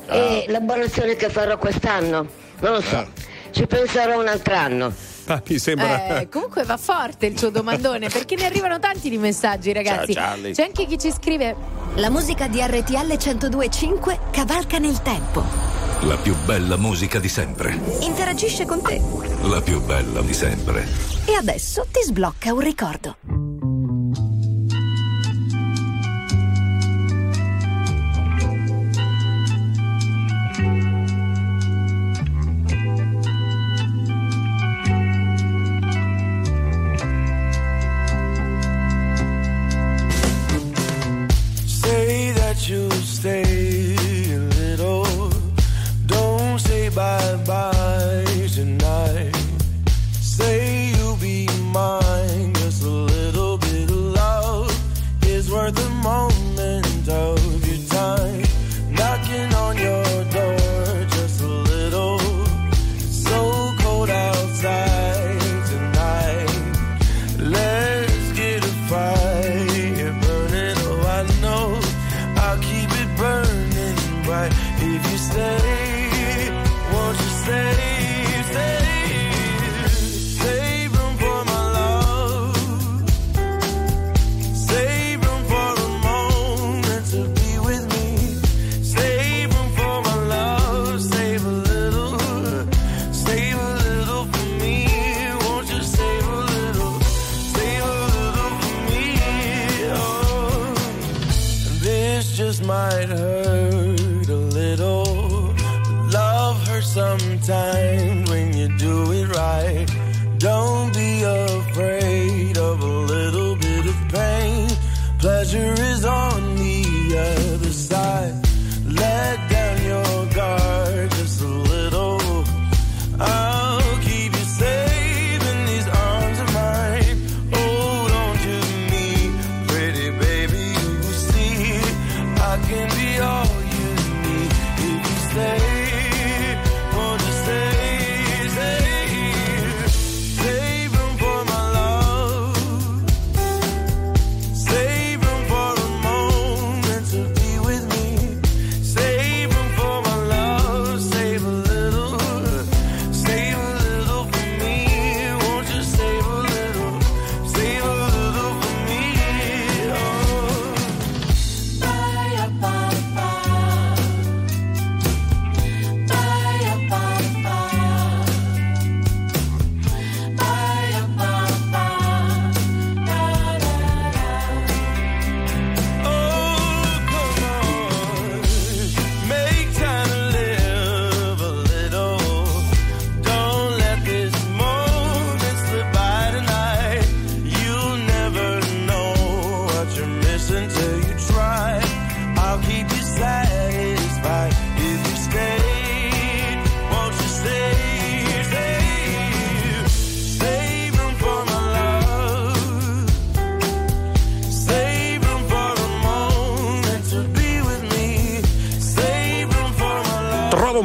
E 0.08 0.46
la 0.48 0.60
che 1.16 1.30
farò 1.30 1.58
quest'anno? 1.58 2.28
Non 2.60 2.74
lo 2.74 2.82
so, 2.82 3.08
ci 3.52 3.68
penserò 3.68 4.20
un 4.20 4.28
altro 4.28 4.56
anno. 4.56 4.93
Ah, 5.26 5.41
mi 5.47 5.60
sembra. 5.60 6.20
Eh, 6.20 6.30
comunque 6.30 6.64
va 6.64 6.78
forte 6.78 7.28
il 7.28 7.34
tuo 7.34 7.49
domandone 7.49 8.10
perché 8.10 8.36
ne 8.36 8.45
arrivano 8.45 8.80
tanti 8.80 9.10
di 9.10 9.18
messaggi 9.18 9.72
ragazzi. 9.72 10.14
Ciao. 10.14 10.38
C'è 10.52 10.64
anche 10.64 10.86
chi 10.86 10.97
ci 10.97 11.12
scrive 11.12 11.56
La 11.95 12.10
musica 12.10 12.47
di 12.47 12.60
RTL 12.62 13.18
1025 13.18 14.20
cavalca 14.32 14.78
nel 14.78 15.02
tempo. 15.02 15.43
La 16.02 16.18
più 16.18 16.36
bella 16.45 16.78
musica 16.78 17.20
di 17.20 17.30
sempre. 17.30 17.80
Interagisce 17.99 18.66
con 18.66 18.82
te. 18.82 18.99
La 19.43 19.62
più 19.62 19.80
bella 19.82 20.22
di 20.22 20.34
sempre. 20.34 20.88
E 21.26 21.36
adesso 21.36 21.86
ti 21.91 22.02
sblocca 22.04 22.52
un 22.54 22.60
ricordo. 22.60 23.51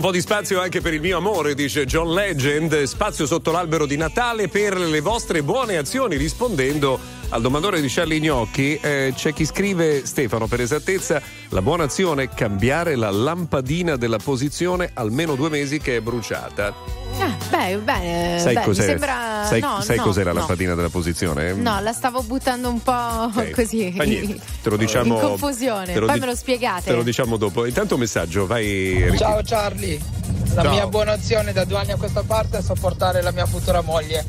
Po' 0.07 0.13
di 0.13 0.21
spazio 0.21 0.61
anche 0.61 0.81
per 0.81 0.95
il 0.95 1.01
mio 1.01 1.17
amore, 1.17 1.57
dice 1.57 1.85
John 1.85 2.15
Legend. 2.15 2.85
Spazio 2.85 3.27
sotto 3.27 3.51
l'albero 3.51 3.87
di 3.87 3.97
Natale 3.97 4.47
per 4.47 4.79
le 4.79 5.01
vostre 5.01 5.43
buone 5.43 5.79
azioni. 5.79 6.17
Rispondendo 6.17 6.97
al 7.31 7.41
domandore 7.41 7.81
di 7.81 7.89
Charlie 7.89 8.21
Gnocchi, 8.21 8.79
eh, 8.81 9.13
c'è 9.17 9.33
chi 9.33 9.45
scrive, 9.45 10.07
Stefano, 10.07 10.47
per 10.47 10.61
esattezza, 10.61 11.21
la 11.49 11.61
buona 11.61 11.85
azione 11.85 12.23
è 12.23 12.29
cambiare 12.29 12.95
la 12.95 13.11
lampadina 13.11 13.97
della 13.97 14.19
posizione 14.19 14.91
almeno 14.95 15.35
due 15.35 15.49
mesi 15.49 15.81
che 15.81 15.97
è 15.97 16.01
bruciata. 16.01 16.73
Ah, 17.19 17.37
beh, 17.51 17.79
bene. 17.79 18.39
sai 18.39 18.55
beh, 18.55 18.61
mi 18.61 18.67
cos'è- 18.67 18.85
sembra. 18.85 19.36
Sai- 19.47 19.61
no, 19.61 19.81
sai 19.81 19.97
no, 19.97 20.03
cos'era 20.03 20.27
la 20.33 20.33
no. 20.33 20.39
lampadina 20.41 20.75
della 20.75 20.89
posizione? 20.89 21.53
No, 21.55 21.81
la 21.81 21.93
stavo 21.93 22.23
buttando 22.23 22.69
un 22.69 22.83
po' 22.83 22.93
Ok, 22.93 23.51
così. 23.57 23.93
fa 23.97 24.05
niente, 24.05 24.41
te 24.63 24.71
lo 24.71 24.77
diciamo- 24.77 25.15
In 25.15 25.21
confusione. 25.21 25.93
te 25.93 25.99
lo 26.01 26.07
Poi 26.07 26.15
di- 26.15 26.21
me 26.21 26.27
lo 26.27 26.35
spiegate. 26.37 26.85
Te 26.91 26.95
lo 26.95 27.03
diciamo 27.03 27.37
dopo. 27.37 27.65
Intanto 27.67 27.95
un 27.95 28.01
messaggio, 28.01 28.47
vai. 28.47 29.13
Ciao 29.17 29.41
Charlie, 29.45 29.99
la 30.55 30.63
Ciao. 30.63 30.73
mia 30.73 30.87
buona 30.87 31.13
azione 31.13 31.53
da 31.53 31.65
due 31.65 31.79
anni 31.79 31.93
a 31.93 31.97
questa 31.97 32.23
parte 32.23 32.59
è 32.59 32.63
sopportare 32.63 33.23
la 33.23 33.31
mia 33.33 33.47
futura 33.47 33.81
moglie. 33.83 34.25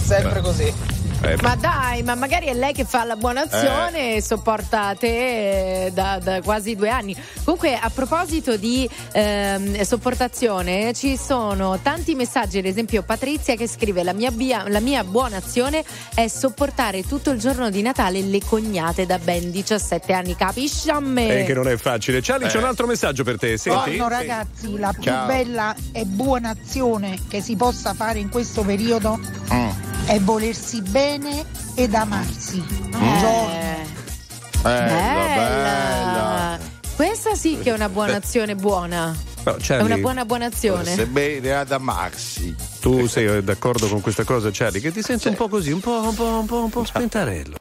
Sempre 0.00 0.40
così. 0.40 0.72
Eh, 1.20 1.36
Ma 1.42 1.56
dai, 1.56 2.02
ma 2.04 2.14
magari 2.14 2.46
è 2.46 2.54
lei 2.54 2.72
che 2.72 2.84
fa 2.84 3.02
la 3.02 3.16
buona 3.16 3.42
azione 3.42 4.14
e 4.14 4.22
sopporta 4.22 4.94
te 4.96 5.86
eh, 5.86 5.90
da, 5.92 6.20
da 6.22 6.40
quasi 6.42 6.76
due 6.76 6.90
anni. 6.90 7.14
Comunque, 7.42 7.76
a 7.76 7.90
proposito 7.90 8.56
di 8.56 8.88
ehm, 9.12 9.80
sopportazione, 9.82 10.92
ci 10.94 11.16
sono 11.16 11.80
tanti 11.82 12.14
messaggi. 12.14 12.58
Ad 12.58 12.66
esempio, 12.66 13.02
Patrizia 13.02 13.56
che 13.56 13.66
scrive: 13.66 14.04
la 14.04 14.12
mia, 14.12 14.30
bia- 14.30 14.68
la 14.68 14.78
mia 14.78 15.02
buona 15.02 15.38
azione 15.38 15.82
è 16.14 16.28
sopportare 16.28 17.02
tutto 17.02 17.30
il 17.30 17.40
giorno 17.40 17.68
di 17.68 17.82
Natale 17.82 18.20
le 18.22 18.40
cognate 18.44 19.04
da 19.04 19.18
ben 19.18 19.50
17 19.50 20.12
anni. 20.12 20.36
Capisci 20.36 20.88
a 20.88 21.00
me? 21.00 21.40
Eh, 21.40 21.44
che 21.44 21.52
non 21.54 21.66
è 21.66 21.76
facile. 21.76 22.20
Charlie, 22.22 22.46
c'è 22.48 22.56
Eh. 22.56 22.60
un 22.60 22.66
altro 22.66 22.86
messaggio 22.86 23.24
per 23.24 23.38
te. 23.38 23.56
Senti? 23.58 23.96
Buongiorno 23.96 24.08
ragazzi, 24.08 24.78
la 24.78 24.92
più 24.92 25.02
Ciao. 25.02 25.26
bella 25.26 25.74
e 25.90 26.04
buona 26.04 26.50
azione 26.50 27.18
che 27.28 27.40
si 27.42 27.56
possa 27.56 27.92
fare 27.94 28.20
in 28.20 28.28
questo 28.28 28.62
periodo 28.62 29.18
Mm. 29.52 29.68
È 30.08 30.18
volersi 30.20 30.80
bene 30.80 31.44
ed 31.74 31.92
amarsi. 31.92 32.64
Eh, 32.90 34.62
bella. 34.62 36.58
Questa 36.96 37.34
sì 37.34 37.58
che 37.62 37.68
è 37.68 37.74
una 37.74 37.90
buona 37.90 38.16
azione 38.16 38.54
buona. 38.54 39.14
Però, 39.42 39.56
È 39.56 39.60
Charlie, 39.60 39.84
una 39.84 39.98
buona 39.98 40.24
buona 40.24 40.46
azione. 40.46 40.94
Se 40.94 41.04
bene 41.06 41.52
ad 41.52 41.70
amarsi. 41.72 42.56
Tu 42.80 43.06
sei 43.06 43.26
eh, 43.26 43.42
d'accordo 43.42 43.86
con 43.86 44.00
questa 44.00 44.24
cosa, 44.24 44.48
Charlie? 44.50 44.80
Che 44.80 44.92
ti 44.92 45.02
senti 45.02 45.28
un 45.28 45.34
po' 45.34 45.48
così, 45.48 45.72
un 45.72 45.80
po', 45.80 46.00
un 46.00 46.14
po', 46.14 46.24
un 46.24 46.46
po', 46.46 46.62
un 46.64 46.70
po' 46.70 46.84
spentarello. 46.84 47.56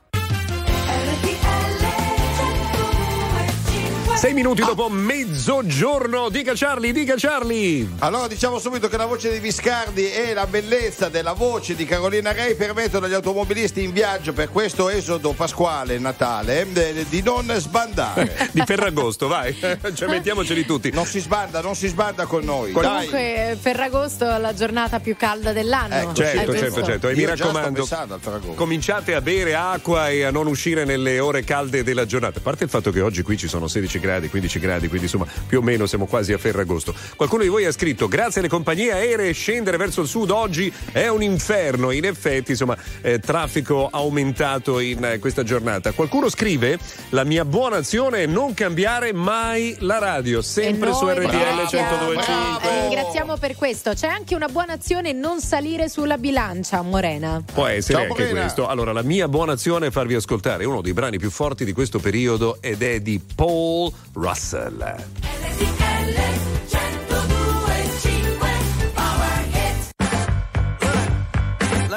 Sei 4.18 4.34
minuti 4.34 4.64
dopo 4.64 4.90
mezzogiorno. 4.90 6.30
Dica 6.30 6.54
Charlie, 6.56 6.92
dica 6.92 7.14
Charlie. 7.16 7.88
Allora 8.00 8.28
diciamo 8.28 8.58
subito 8.58 8.88
che 8.88 8.98
la 8.98 9.06
voce 9.06 9.32
di 9.32 9.38
Viscardi 9.38 10.12
e 10.12 10.34
la 10.34 10.48
bellezza 10.48 11.08
della 11.08 11.34
voce 11.34 11.76
di 11.76 11.86
Carolina 11.86 12.32
Rei 12.32 12.56
permettono 12.56 13.06
agli 13.06 13.14
automobilisti 13.14 13.84
in 13.84 13.92
viaggio 13.94 14.34
per 14.34 14.50
questo 14.50 14.90
esodo 14.90 15.34
pasquale 15.34 16.00
Natale 16.00 16.68
eh, 16.74 17.06
di 17.08 17.22
non 17.22 17.54
sbandare. 17.58 18.50
Di 18.58 18.64
Ferragosto, 18.66 19.28
vai. 19.28 19.56
cioè, 19.94 20.10
mettiamoceli 20.10 20.66
tutti. 20.66 20.90
Non 20.92 21.06
si 21.06 21.20
sbanda, 21.20 21.62
non 21.62 21.76
si 21.76 21.88
sbanda 21.88 22.26
con 22.26 22.44
noi. 22.44 22.72
Dai. 22.72 22.84
Comunque, 22.84 23.58
Ferragosto 23.60 24.28
è 24.28 24.40
la 24.40 24.56
giornata 24.56 25.00
più 25.00 25.16
calda 25.16 25.54
dell'anno. 25.54 25.94
Ecco, 25.94 26.14
Certo, 26.14 26.52
È 26.54 26.58
certo, 26.58 26.84
certo. 26.84 27.08
E 27.10 27.14
mi 27.14 27.22
Io 27.22 27.36
sto 27.36 27.52
raccomando, 27.52 28.56
cominciate 28.56 29.14
a 29.14 29.22
bere 29.22 29.54
acqua 29.54 30.10
e 30.10 30.24
a 30.24 30.32
non 30.32 30.48
uscire 30.48 30.86
nelle 30.86 31.20
ore 31.20 31.44
calde 31.44 31.84
della 31.84 32.08
giornata. 32.08 32.40
A 32.40 32.42
parte 32.42 32.64
il 32.64 32.72
fatto 32.72 32.90
che 32.90 33.02
oggi 33.02 33.22
qui 33.22 33.38
ci 33.38 33.48
sono 33.48 33.68
16 33.68 34.00
gradi, 34.00 34.07
15 34.30 34.60
gradi, 34.60 34.88
quindi 34.88 35.06
insomma 35.06 35.26
più 35.48 35.60
o 35.60 35.62
meno 35.62 35.86
siamo 35.86 36.06
quasi 36.06 36.34
a 36.34 36.38
Ferragosto. 36.38 36.94
Qualcuno 37.16 37.44
di 37.44 37.50
voi 37.50 37.66
ha 37.66 37.72
scritto: 37.72 38.08
grazie 38.08 38.40
alle 38.40 38.50
compagnie 38.50 38.92
aeree, 38.92 39.32
scendere 39.34 39.78
verso 39.78 40.02
il 40.02 40.08
sud 40.08 40.30
oggi 40.32 40.72
è 40.92 41.08
un 41.08 41.22
inferno. 41.24 41.92
In 41.92 42.06
effetti, 42.06 42.52
insomma, 42.52 42.78
eh, 43.02 43.20
traffico 43.20 43.90
aumentato 43.92 44.80
in 44.80 45.04
eh, 45.04 45.20
questa 45.20 45.44
giornata. 45.44 45.92
Qualcuno 45.92 46.30
scrive: 46.30 46.78
la 47.10 47.24
mia 47.24 47.46
buona 47.46 47.78
azione 47.78 48.24
è 48.24 48.26
non 48.26 48.54
cambiare 48.54 49.14
mai 49.14 49.76
la 49.80 49.98
radio, 50.00 50.42
sempre 50.42 50.94
su 50.94 51.08
RTL 51.08 51.20
ringraziamo- 51.20 51.98
1025. 52.08 52.70
eh, 52.70 52.82
Ringraziamo 52.88 53.38
per 53.38 53.56
questo. 53.56 53.94
C'è 53.94 54.08
anche 54.08 54.36
una 54.36 54.48
buona 54.48 54.74
azione 54.74 55.12
non 55.14 55.40
salire 55.42 55.90
sulla 55.90 56.18
bilancia, 56.18 56.82
Morena. 56.82 57.42
Può 57.54 57.66
essere 57.66 58.00
Ciao, 58.00 58.08
anche 58.12 58.22
Morena. 58.24 58.42
questo. 58.42 58.68
Allora, 58.68 58.92
la 58.92 59.02
mia 59.04 59.28
buona 59.28 59.54
azione 59.54 59.88
è 59.88 59.92
farvi 59.92 60.16
ascoltare 60.16 60.66
uno 60.66 60.82
dei 60.82 60.94
brani 60.94 61.18
più 61.18 61.30
forti 61.30 61.66
di 61.66 61.74
questo 61.74 62.00
periodo 62.00 62.58
ed 62.62 62.82
è 62.82 63.00
di 63.00 63.22
Paul 63.36 63.92
Russell. 64.14 64.72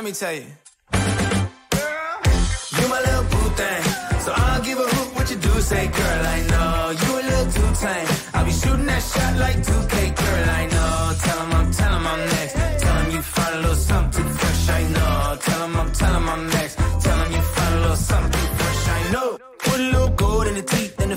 Let 0.00 0.04
me 0.04 0.12
tell 0.12 0.32
you. 0.32 0.46
You 2.76 2.88
my 2.88 3.00
little 3.00 3.24
boo 3.24 3.50
thing. 3.60 3.82
So 4.20 4.32
I'll 4.34 4.62
give 4.62 4.78
a 4.78 4.82
hoot 4.82 5.14
what 5.14 5.30
you 5.30 5.36
do 5.36 5.60
say, 5.60 5.86
girl, 5.88 6.26
I 6.36 6.40
know 6.50 6.90
you 7.02 7.10
a 7.20 7.22
little 7.30 7.52
too 7.52 7.70
tame. 7.84 8.08
I'll 8.32 8.44
be 8.46 8.52
shooting 8.52 8.86
that 8.86 9.02
shot 9.02 9.36
like 9.36 9.56
2K, 9.56 10.16
girl, 10.16 10.50
I 10.50 10.66
know. 10.66 10.79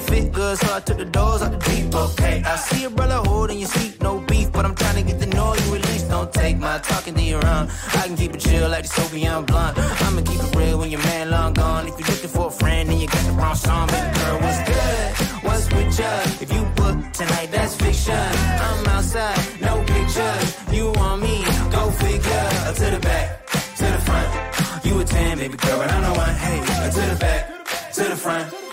Fit 0.04 0.32
good, 0.32 0.58
so 0.58 0.74
I 0.74 0.80
took 0.80 0.98
the 0.98 1.06
doors 1.06 1.42
out 1.42 1.52
the 1.52 1.58
deep. 1.70 1.94
Okay, 1.94 2.44
I 2.46 2.56
see 2.56 2.84
a 2.86 2.90
brother 2.90 3.20
holding 3.30 3.60
your 3.60 3.70
seat, 3.70 4.02
no 4.02 4.20
beef, 4.20 4.52
but 4.52 4.66
I'm 4.66 4.76
trying 4.76 4.96
to 4.96 5.04
get 5.10 5.20
the 5.20 5.28
know 5.28 5.54
you 5.54 5.76
at 5.76 5.82
least. 5.90 6.10
Don't 6.10 6.32
take 6.34 6.58
my 6.58 6.78
talking 6.80 7.16
to 7.16 7.22
your 7.22 7.46
own. 7.46 7.68
I 8.00 8.08
can 8.08 8.16
keep 8.16 8.34
it 8.34 8.40
chill 8.40 8.70
like 8.70 8.84
the 8.84 8.90
Soviet 8.90 9.42
blunt. 9.48 9.78
I'ma 9.78 10.22
keep 10.22 10.42
it 10.42 10.56
real 10.56 10.80
when 10.80 10.90
your 10.92 11.02
man 11.02 11.30
long 11.32 11.54
gone. 11.54 11.88
If 11.88 12.00
you're 12.00 12.08
looking 12.08 12.30
for 12.30 12.48
a 12.48 12.52
friend 12.52 12.90
and 12.90 13.00
you 13.02 13.08
got 13.08 13.26
the 13.26 13.32
wrong 13.34 13.56
song, 13.56 13.88
baby 13.88 14.20
girl, 14.20 14.40
what's 14.42 14.62
good? 14.70 15.44
What's 15.46 15.66
with 15.74 16.00
you? 16.00 16.16
If 16.44 16.50
you 16.54 16.64
book 16.80 16.98
tonight, 17.14 17.50
that's 17.52 17.76
fiction. 17.76 18.28
I'm 18.68 18.88
outside, 18.88 19.40
no 19.62 19.84
pictures. 19.84 20.48
You 20.72 20.92
want 20.92 21.22
me? 21.22 21.44
Go 21.72 21.92
figure. 21.92 22.50
To 22.74 22.86
the 22.90 23.00
back, 23.00 23.46
to 23.78 23.86
the 23.86 24.02
front. 24.08 24.86
You 24.86 25.00
a 25.00 25.06
10, 25.06 25.38
baby 25.38 25.58
girl, 25.58 25.78
but 25.78 25.92
I'm 25.92 26.02
the 26.02 26.20
one. 26.20 26.36
Hey, 26.46 26.60
to 26.96 27.02
the 27.12 27.18
back, 27.20 27.94
to 27.94 28.04
the 28.04 28.16
front. 28.16 28.73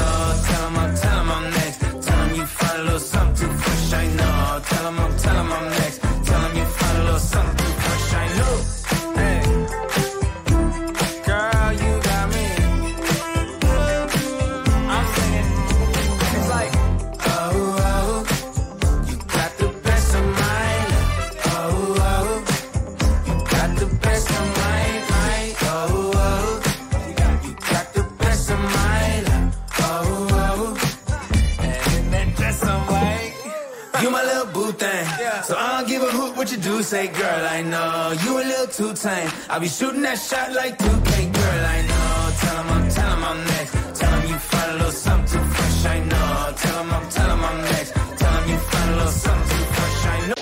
What 36.41 36.51
you 36.51 36.57
do. 36.57 36.81
Say, 36.81 37.07
girl, 37.07 37.43
I 37.57 37.61
know 37.61 38.13
you 38.23 38.31
a 38.41 38.45
little 38.51 38.71
too 38.77 38.93
tame. 38.93 39.29
I'll 39.49 39.59
be 39.59 39.67
shooting 39.67 40.01
that 40.01 40.17
shot 40.17 40.51
like 40.53 40.73
2K, 40.77 41.11
girl, 41.39 41.61
I 41.75 41.79
know. 41.89 42.09
Tell 42.41 42.57
him 42.61 42.69
I'm, 42.75 42.85
tell 42.97 43.11
him 43.15 43.23
I'm 43.29 43.39
next. 43.53 43.71
Tell 43.99 44.13
him 44.17 44.23
you 44.31 44.39
find 44.49 44.69
a 44.71 44.75
little 44.81 44.97
something 45.05 45.29
too 45.31 45.45
fresh, 45.55 45.85
I 45.95 45.99
know. 46.09 46.53
Tell 46.63 46.77
him 46.81 46.91
I'm, 46.97 47.05
tell 47.15 47.29
him 47.33 47.43
I'm 47.49 47.59
next. 47.73 47.91
Tell 48.21 48.33
him 48.37 48.45
you 48.49 48.59
find 48.71 48.89
a 48.89 48.95
little 48.97 49.17
something 49.25 49.57
too 49.57 49.65
fresh, 49.75 50.01
I 50.15 50.19
know. 50.27 50.39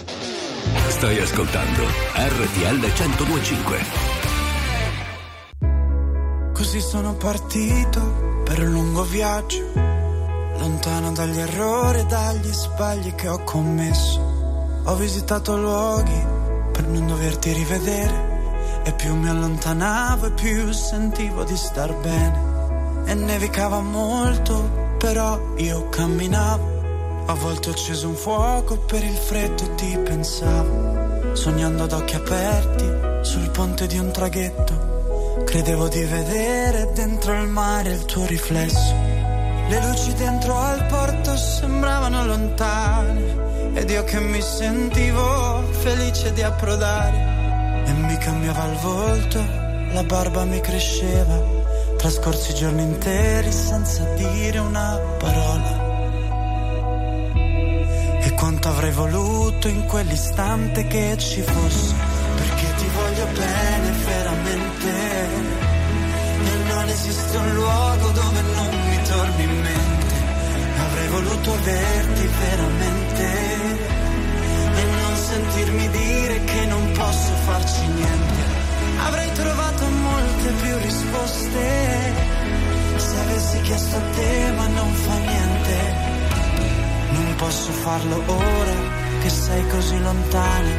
Stai 0.98 1.18
ascoltando 1.20 1.84
RTL 2.16 2.80
1025. 2.80 3.78
Così 6.54 6.80
sono 6.82 7.14
partito 7.16 8.02
per 8.46 8.60
un 8.60 8.72
lungo 8.72 9.04
viaggio, 9.04 9.72
lontano 10.58 11.12
dagli 11.12 11.40
errori 11.40 12.00
e 12.00 12.06
dagli 12.06 12.52
sbagli 12.52 13.16
che 13.16 13.28
ho 13.28 13.44
commesso. 13.44 14.29
Ho 14.90 14.96
visitato 14.96 15.56
luoghi 15.56 16.20
per 16.72 16.88
non 16.88 17.06
doverti 17.06 17.54
rivedere 17.54 18.82
e 18.84 18.92
più 18.94 19.14
mi 19.14 19.30
allontanavo 19.30 20.26
e 20.26 20.32
più 20.32 20.72
sentivo 20.72 21.44
di 21.44 21.56
star 21.56 21.94
bene. 21.94 23.06
E 23.06 23.14
nevicava 23.14 23.82
molto, 23.82 24.96
però 24.98 25.40
io 25.58 25.90
camminavo. 25.90 27.26
A 27.28 27.34
volte 27.36 27.70
ho 27.70 27.72
acceso 27.72 28.08
un 28.08 28.16
fuoco 28.16 28.80
per 28.80 29.04
il 29.04 29.16
freddo 29.16 29.64
e 29.64 29.76
ti 29.76 29.96
pensavo, 30.04 31.36
sognando 31.36 31.84
ad 31.84 31.92
occhi 31.92 32.16
aperti 32.16 32.90
sul 33.22 33.48
ponte 33.52 33.86
di 33.86 34.00
un 34.00 34.12
traghetto. 34.12 35.44
Credevo 35.46 35.88
di 35.88 36.04
vedere 36.04 36.90
dentro 36.96 37.40
il 37.40 37.48
mare 37.48 37.92
il 37.92 38.06
tuo 38.06 38.26
riflesso. 38.26 38.96
Le 39.68 39.88
luci 39.88 40.12
dentro 40.16 40.58
al 40.58 40.84
porto 40.88 41.38
sembravano 41.38 42.26
lontane 42.26 43.49
ed 43.74 43.90
io 43.90 44.04
che 44.04 44.20
mi 44.20 44.42
sentivo 44.42 45.64
felice 45.82 46.34
di 46.34 46.42
approdare. 46.42 47.84
E 47.86 47.92
mi 47.92 48.18
cambiava 48.18 48.66
il 48.66 48.78
volto, 48.78 49.40
la 49.92 50.04
barba 50.04 50.44
mi 50.46 50.60
cresceva, 50.60 51.42
trascorsi 51.98 52.54
giorni 52.54 52.84
interi 52.84 53.52
senza 53.52 54.04
dire 54.16 54.60
una 54.60 55.00
parola. 55.18 55.88
E 58.22 58.32
quanto 58.34 58.68
avrei 58.68 58.92
voluto 58.92 59.68
in 59.68 59.86
quell'istante 59.86 60.86
che 60.88 61.16
ci 61.18 61.42
fosse, 61.42 61.94
perché 62.36 62.74
ti 62.76 62.86
voglio 62.94 63.26
bene 63.34 63.92
veramente. 64.06 65.28
E 66.42 66.74
non 66.74 66.88
esiste 66.90 67.38
un 67.38 67.54
luogo 67.56 68.10
dove 68.10 68.42
non 68.42 68.88
mi 68.88 69.02
torni 69.04 69.44
in 69.44 69.62
mente. 69.62 69.79
Voluto 71.22 71.52
averti 71.52 72.30
veramente. 72.40 73.26
E 74.80 74.84
non 75.02 75.16
sentirmi 75.18 75.90
dire 75.90 76.44
che 76.46 76.66
non 76.66 76.92
posso 76.94 77.34
farci 77.46 77.88
niente. 77.88 78.42
Avrei 79.06 79.32
trovato 79.34 79.86
molte 79.86 80.50
più 80.62 80.78
risposte. 80.78 82.14
Se 82.96 83.20
avessi 83.20 83.62
chiesto 83.64 83.98
a 83.98 84.02
te, 84.16 84.52
ma 84.56 84.68
non 84.68 84.94
fa 84.94 85.18
niente. 85.18 85.76
Non 87.12 87.36
posso 87.36 87.72
farlo 87.74 88.24
ora 88.26 88.76
che 89.22 89.30
sei 89.30 89.68
così 89.68 90.00
lontana. 90.00 90.74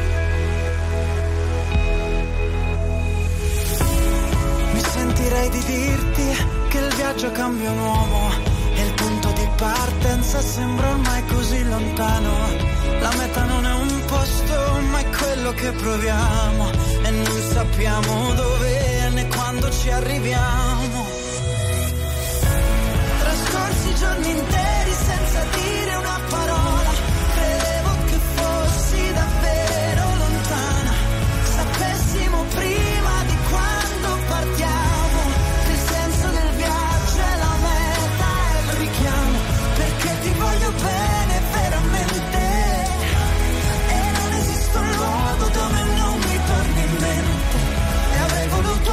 Mi 4.73 4.81
sentirei 4.81 5.49
di 5.49 5.63
dirti 5.65 6.27
che 6.69 6.77
il 6.79 6.93
viaggio 6.95 7.31
cambia 7.31 7.69
un 7.69 7.79
uomo 7.79 8.50
partenza 9.61 10.41
sembra 10.41 10.89
ormai 10.89 11.23
così 11.27 11.63
lontano. 11.63 12.31
La 12.99 13.11
meta 13.15 13.43
non 13.45 13.63
è 13.63 13.73
un 13.73 14.01
posto, 14.07 14.55
ma 14.89 14.99
è 14.99 15.05
quello 15.09 15.51
che 15.51 15.71
proviamo 15.71 16.71
e 17.03 17.09
non 17.11 17.41
sappiamo 17.53 18.33
dove 18.33 19.09
né 19.13 19.27
quando 19.27 19.69
ci 19.69 19.89
arriviamo. 19.91 21.05
Trascorsi 23.19 23.95
giorni 23.95 24.29
interi 24.31 24.93
senza 24.93 25.41
dire 25.53 25.95
una 25.95 26.19
parola. 26.27 26.70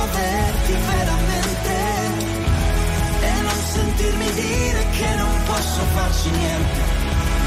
Voluto 0.09 0.17
averti 0.17 0.73
veramente 0.73 1.75
e 3.21 3.41
non 3.43 3.63
sentirmi 3.73 4.33
dire 4.33 4.87
che 4.91 5.15
non 5.17 5.43
posso 5.45 5.81
farci 5.95 6.31
niente. 6.31 6.81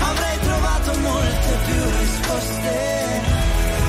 Avrei 0.02 0.40
trovato 0.40 1.00
molte 1.00 1.58
più 1.66 1.84
risposte 2.00 3.22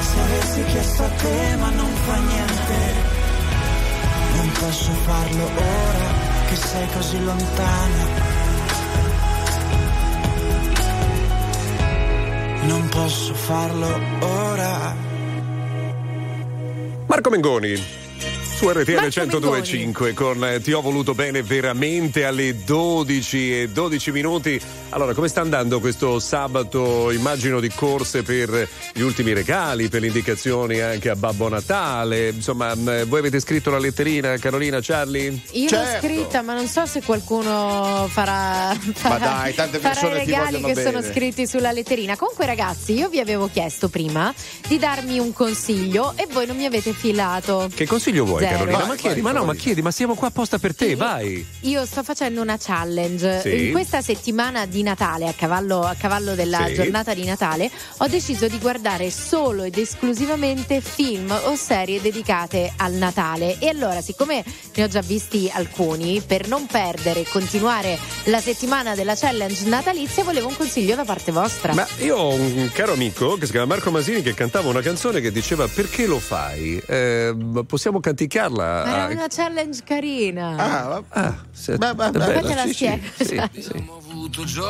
se 0.00 0.20
avessi 0.20 0.64
chiesto 0.64 1.04
a 1.04 1.08
te, 1.08 1.56
ma 1.56 1.70
non 1.70 1.92
fa 1.94 2.16
niente. 2.16 3.20
Non 4.36 4.52
posso 4.52 4.92
farlo 4.92 5.44
ora 5.44 6.10
che 6.48 6.56
sei 6.56 6.88
così 6.92 7.24
lontana. 7.24 8.30
Non 12.62 12.88
posso 12.88 13.34
farlo 13.34 14.00
ora. 14.20 14.94
Marco 17.06 17.30
Mengoni. 17.30 18.01
Su 18.62 18.70
RTL 18.70 18.92
Marco 18.92 19.40
1025 19.40 20.14
con 20.14 20.44
eh, 20.44 20.60
Ti 20.60 20.70
ho 20.70 20.80
voluto 20.80 21.14
bene 21.14 21.42
veramente 21.42 22.24
alle 22.24 22.62
12 22.62 23.62
e 23.62 23.68
12 23.68 24.12
minuti. 24.12 24.60
Allora, 24.94 25.14
come 25.14 25.28
sta 25.28 25.40
andando 25.40 25.80
questo 25.80 26.18
sabato? 26.20 27.10
Immagino 27.10 27.60
di 27.60 27.70
corse 27.74 28.22
per 28.22 28.68
gli 28.92 29.00
ultimi 29.00 29.32
regali, 29.32 29.88
per 29.88 30.02
le 30.02 30.08
indicazioni 30.08 30.80
anche 30.80 31.08
a 31.08 31.16
Babbo 31.16 31.48
Natale. 31.48 32.28
Insomma, 32.28 32.74
mh, 32.74 33.06
voi 33.06 33.20
avete 33.20 33.40
scritto 33.40 33.70
la 33.70 33.78
letterina, 33.78 34.36
Carolina, 34.36 34.80
Charlie? 34.82 35.40
Io 35.52 35.68
Certo. 35.68 36.06
l'ho 36.06 36.12
scritta, 36.12 36.42
ma 36.42 36.52
non 36.52 36.66
so 36.68 36.84
se 36.84 37.00
qualcuno 37.00 38.06
farà, 38.10 38.76
farà, 38.92 39.16
dai, 39.18 39.54
tante 39.54 39.78
farà 39.78 39.94
persone 39.94 40.22
i 40.22 40.24
ti 40.26 40.30
regali 40.30 40.60
che 40.62 40.74
sono 40.74 41.00
bene. 41.00 41.10
scritti 41.10 41.46
sulla 41.46 41.72
letterina. 41.72 42.14
Comunque, 42.18 42.44
ragazzi, 42.44 42.92
io 42.92 43.08
vi 43.08 43.18
avevo 43.18 43.48
chiesto 43.50 43.88
prima 43.88 44.32
di 44.68 44.78
darmi 44.78 45.18
un 45.18 45.32
consiglio 45.32 46.12
e 46.16 46.26
voi 46.30 46.44
non 46.46 46.56
mi 46.56 46.66
avete 46.66 46.92
filato. 46.92 47.70
Che 47.74 47.86
consiglio 47.86 48.26
vuoi, 48.26 48.42
Zero. 48.42 48.56
Carolina? 48.58 48.78
Vai, 48.78 48.88
ma 48.88 48.94
chiedi, 48.96 49.20
vai, 49.22 49.32
ma 49.32 49.38
no, 49.38 49.46
ma 49.46 49.54
chiedi, 49.54 49.80
ma 49.80 49.90
siamo 49.90 50.14
qua 50.14 50.28
apposta 50.28 50.58
per 50.58 50.74
te, 50.76 50.96
vai. 50.96 51.44
Io 51.60 51.86
sto 51.86 52.02
facendo 52.02 52.42
una 52.42 52.58
challenge. 52.60 53.40
Sì. 53.40 53.66
In 53.68 53.72
questa 53.72 54.02
settimana 54.02 54.66
di 54.66 54.80
Natale, 54.82 55.28
a 55.28 55.32
cavallo, 55.32 55.82
a 55.84 55.94
cavallo 55.94 56.34
della 56.34 56.66
Sì. 56.66 56.74
giornata 56.74 57.14
di 57.14 57.24
Natale, 57.24 57.70
ho 57.98 58.06
deciso 58.08 58.48
di 58.48 58.58
guardare 58.58 59.10
solo 59.10 59.62
ed 59.62 59.76
esclusivamente 59.78 60.80
film 60.80 61.30
o 61.44 61.54
serie 61.56 62.00
dedicate 62.00 62.72
al 62.76 62.92
Natale. 62.94 63.58
E 63.58 63.68
allora, 63.68 64.00
siccome 64.00 64.44
ne 64.74 64.82
ho 64.84 64.88
già 64.88 65.00
visti 65.00 65.50
alcuni, 65.52 66.20
per 66.20 66.48
non 66.48 66.66
perdere 66.66 67.20
e 67.20 67.26
continuare 67.30 67.98
la 68.24 68.40
settimana 68.40 68.94
della 68.94 69.14
challenge 69.14 69.66
natalizia, 69.68 70.24
volevo 70.24 70.48
un 70.48 70.56
consiglio 70.56 70.94
da 70.94 71.04
parte 71.04 71.32
vostra. 71.32 71.72
Ma 71.74 71.86
io 71.98 72.16
ho 72.16 72.34
un 72.34 72.70
caro 72.72 72.92
amico 72.92 73.36
che 73.36 73.46
si 73.46 73.52
chiama 73.52 73.66
Marco 73.66 73.90
Masini 73.90 74.22
che 74.22 74.34
cantava 74.34 74.68
una 74.68 74.80
canzone 74.80 75.20
che 75.20 75.30
diceva 75.32 75.66
perché 75.68 76.06
lo 76.06 76.18
fai? 76.18 76.82
Eh, 76.86 77.34
possiamo 77.66 78.00
canticarla? 78.00 78.82
Ma 78.84 78.92
Era 79.04 79.06
una 79.14 79.26
challenge 79.28 79.80
carina. 79.84 80.54
Ah, 80.56 81.02
Ah, 81.10 81.34
se- 81.52 81.76
Beh, 81.76 81.94
beh, 81.94 82.06
è 82.06 82.10
beh, 82.10 82.18
bella, 82.18 82.40
Poi 82.40 82.48
te 82.48 82.54
la 82.54 82.66
sì, 82.66 82.72
spiego. 82.74 83.06
sì, 83.16 83.24
sì. 83.24 83.36
Abbiamo 83.36 83.96
avuto 84.08 84.44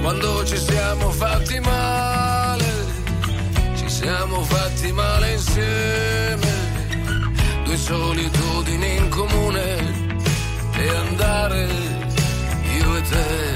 quando 0.00 0.44
ci 0.44 0.56
siamo 0.56 1.10
fatti 1.10 1.60
male, 1.60 2.64
ci 3.76 3.88
siamo 3.88 4.42
fatti 4.42 4.92
male 4.92 5.32
insieme, 5.32 6.48
due 7.64 7.76
solitudini 7.76 8.96
in 8.96 9.08
comune 9.08 9.76
e 10.72 10.88
andare 10.88 11.68
io 12.78 12.96
e 12.96 13.02
te. 13.02 13.55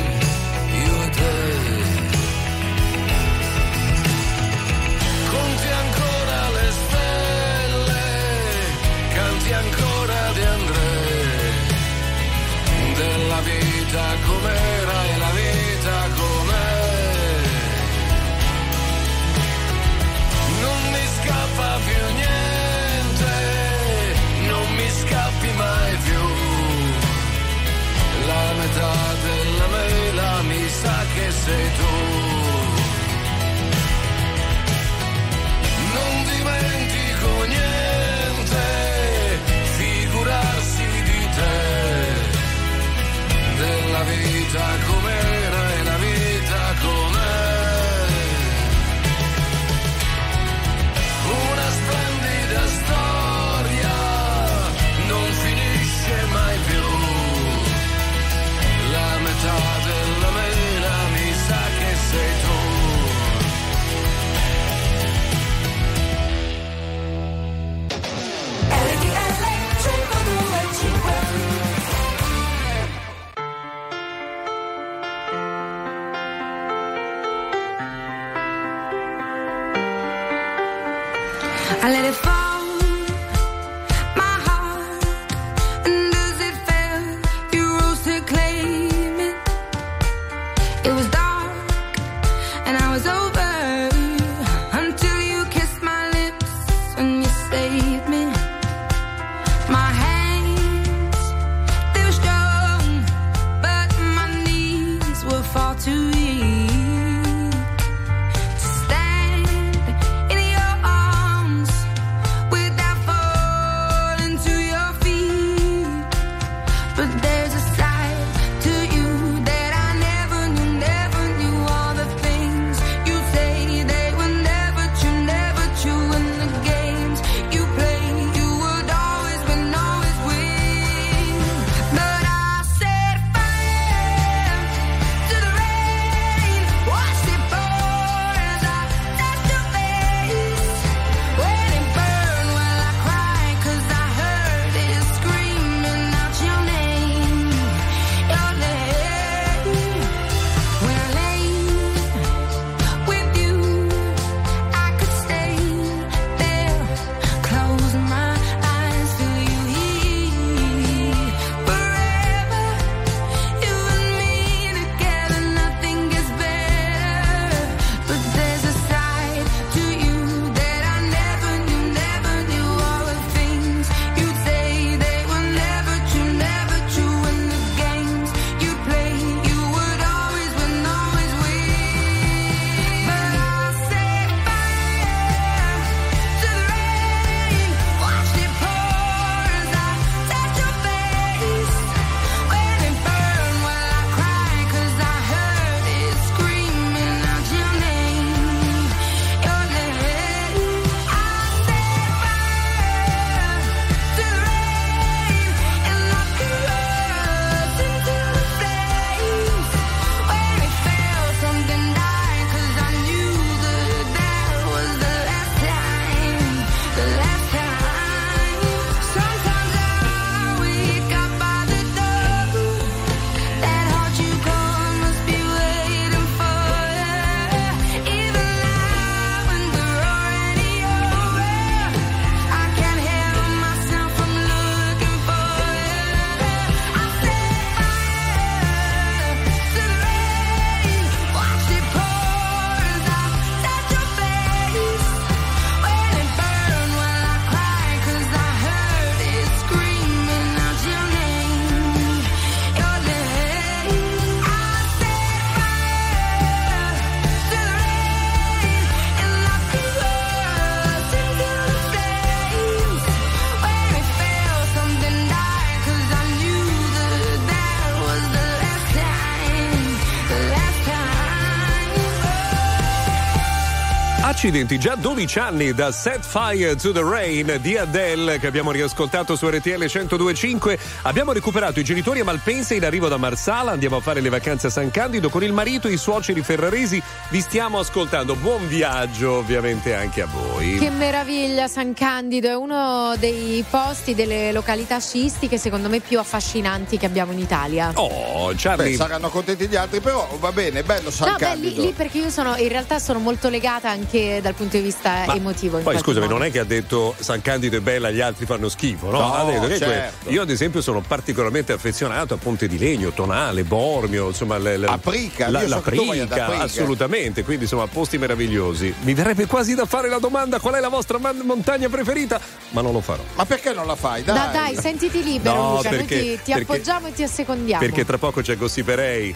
Accidenti, 274.51 274.79
già 274.79 274.95
12 274.95 275.39
anni 275.39 275.73
da 275.73 275.93
Set 275.93 276.25
Fire 276.25 276.75
to 276.75 276.91
the 276.91 277.01
Rain 277.01 277.57
di 277.61 277.77
Adele 277.77 278.37
che 278.37 278.47
abbiamo 278.47 278.71
riascoltato 278.71 279.37
su 279.37 279.47
RTL 279.47 279.77
1025. 279.77 280.77
Abbiamo 281.03 281.31
recuperato 281.31 281.79
i 281.79 281.85
genitori 281.85 282.19
a 282.19 282.25
Malpensa 282.25 282.73
in 282.73 282.83
arrivo 282.83 283.07
da 283.07 283.15
Marsala, 283.15 283.71
andiamo 283.71 283.95
a 283.95 284.01
fare 284.01 284.19
le 284.19 284.27
vacanze 284.27 284.67
a 284.67 284.69
San 284.69 284.91
Candido 284.91 285.29
con 285.29 285.41
il 285.41 285.53
marito 285.53 285.87
e 285.87 285.93
i 285.93 285.97
suoceri 285.97 286.41
ferraresi. 286.41 287.01
Vi 287.29 287.39
stiamo 287.39 287.79
ascoltando. 287.79 288.35
Buon 288.35 288.67
viaggio 288.67 289.35
ovviamente 289.37 289.95
anche 289.95 290.21
a 290.21 290.25
voi. 290.25 290.79
Che 290.79 290.89
meraviglia 290.89 291.69
San 291.69 291.93
Candido, 291.93 292.49
è 292.49 292.55
uno 292.55 293.13
dei 293.17 293.63
posti, 293.69 294.13
delle 294.13 294.51
località 294.51 294.99
sciistiche 294.99 295.57
secondo 295.57 295.87
me 295.87 296.01
più 296.01 296.19
affascinanti 296.19 296.97
che 296.97 297.05
abbiamo 297.05 297.31
in 297.31 297.39
Italia. 297.39 297.93
Oh, 297.93 298.51
Charlie. 298.57 298.89
Beh, 298.89 298.95
saranno 298.97 299.29
contenti 299.29 299.69
gli 299.69 299.77
altri, 299.77 300.01
però 300.01 300.27
va 300.41 300.51
bene, 300.51 300.83
bello 300.83 301.09
San 301.09 301.29
No, 301.29 301.35
beh, 301.37 301.45
lì, 301.45 301.61
Candido. 301.61 301.81
lì 301.83 301.93
perché 301.93 302.17
io 302.17 302.29
sono 302.29 302.57
in 302.57 302.67
realtà 302.67 302.99
sono 302.99 303.19
molto 303.19 303.47
legata 303.47 303.89
anche 303.89 304.39
dal 304.41 304.53
punto 304.53 304.77
di 304.77 304.83
vista 304.83 305.23
Ma 305.25 305.35
emotivo. 305.35 305.77
Poi 305.79 305.97
scusami, 305.99 306.25
modo. 306.25 306.37
non 306.39 306.47
è 306.47 306.51
che 306.51 306.59
ha 306.59 306.63
detto 306.63 307.15
San 307.19 307.41
Candido 307.41 307.77
è 307.77 307.79
bella, 307.79 308.09
gli 308.11 308.19
altri 308.21 308.45
fanno 308.45 308.67
schifo, 308.69 309.09
no? 309.09 309.19
No, 309.19 309.33
ha 309.33 309.45
detto 309.45 309.67
che 309.67 309.77
certo. 309.77 310.29
Io 310.29 310.41
ad 310.41 310.49
esempio 310.49 310.81
sono 310.81 311.01
particolarmente 311.01 311.71
affezionato 311.73 312.33
a 312.33 312.37
Ponte 312.37 312.67
di 312.67 312.77
Legno, 312.77 313.11
Tonale, 313.11 313.63
Bormio, 313.63 314.27
insomma 314.27 314.57
le, 314.57 314.77
le- 314.77 314.87
Aprica, 314.87 315.49
la, 315.49 315.61
so 315.61 315.67
la 315.67 315.75
ad 315.77 315.81
Prica, 315.83 316.23
Aprica. 316.45 316.63
assolutamente, 316.63 317.43
quindi 317.43 317.63
insomma 317.63 317.87
posti 317.87 318.17
meravigliosi. 318.17 318.93
Mi 319.01 319.13
verrebbe 319.13 319.45
quasi 319.45 319.75
da 319.75 319.85
fare 319.85 320.09
la 320.09 320.17
domanda 320.19 320.59
qual 320.59 320.73
è 320.75 320.79
la 320.79 320.89
vostra 320.89 321.17
man- 321.19 321.41
montagna 321.43 321.87
preferita, 321.89 322.39
ma 322.71 322.81
non 322.81 322.91
lo 322.93 323.01
farò. 323.01 323.23
Ma 323.35 323.45
perché 323.45 323.73
non 323.73 323.85
la 323.85 323.95
fai? 323.95 324.23
Dai, 324.23 324.35
Da- 324.35 324.49
dai, 324.51 324.75
sentiti 324.75 325.23
libero 325.23 325.55
No, 325.55 325.75
Luca, 325.77 325.89
perché- 325.89 326.15
noi 326.15 326.23
ti, 326.37 326.39
ti 326.43 326.51
perché- 326.53 326.61
appoggiamo 326.73 327.07
e 327.07 327.13
ti 327.13 327.23
assecondiamo. 327.23 327.81
Perché 327.83 328.05
tra 328.05 328.17
poco 328.17 328.41
c'è 328.41 328.57
Gossiperei. 328.57 329.35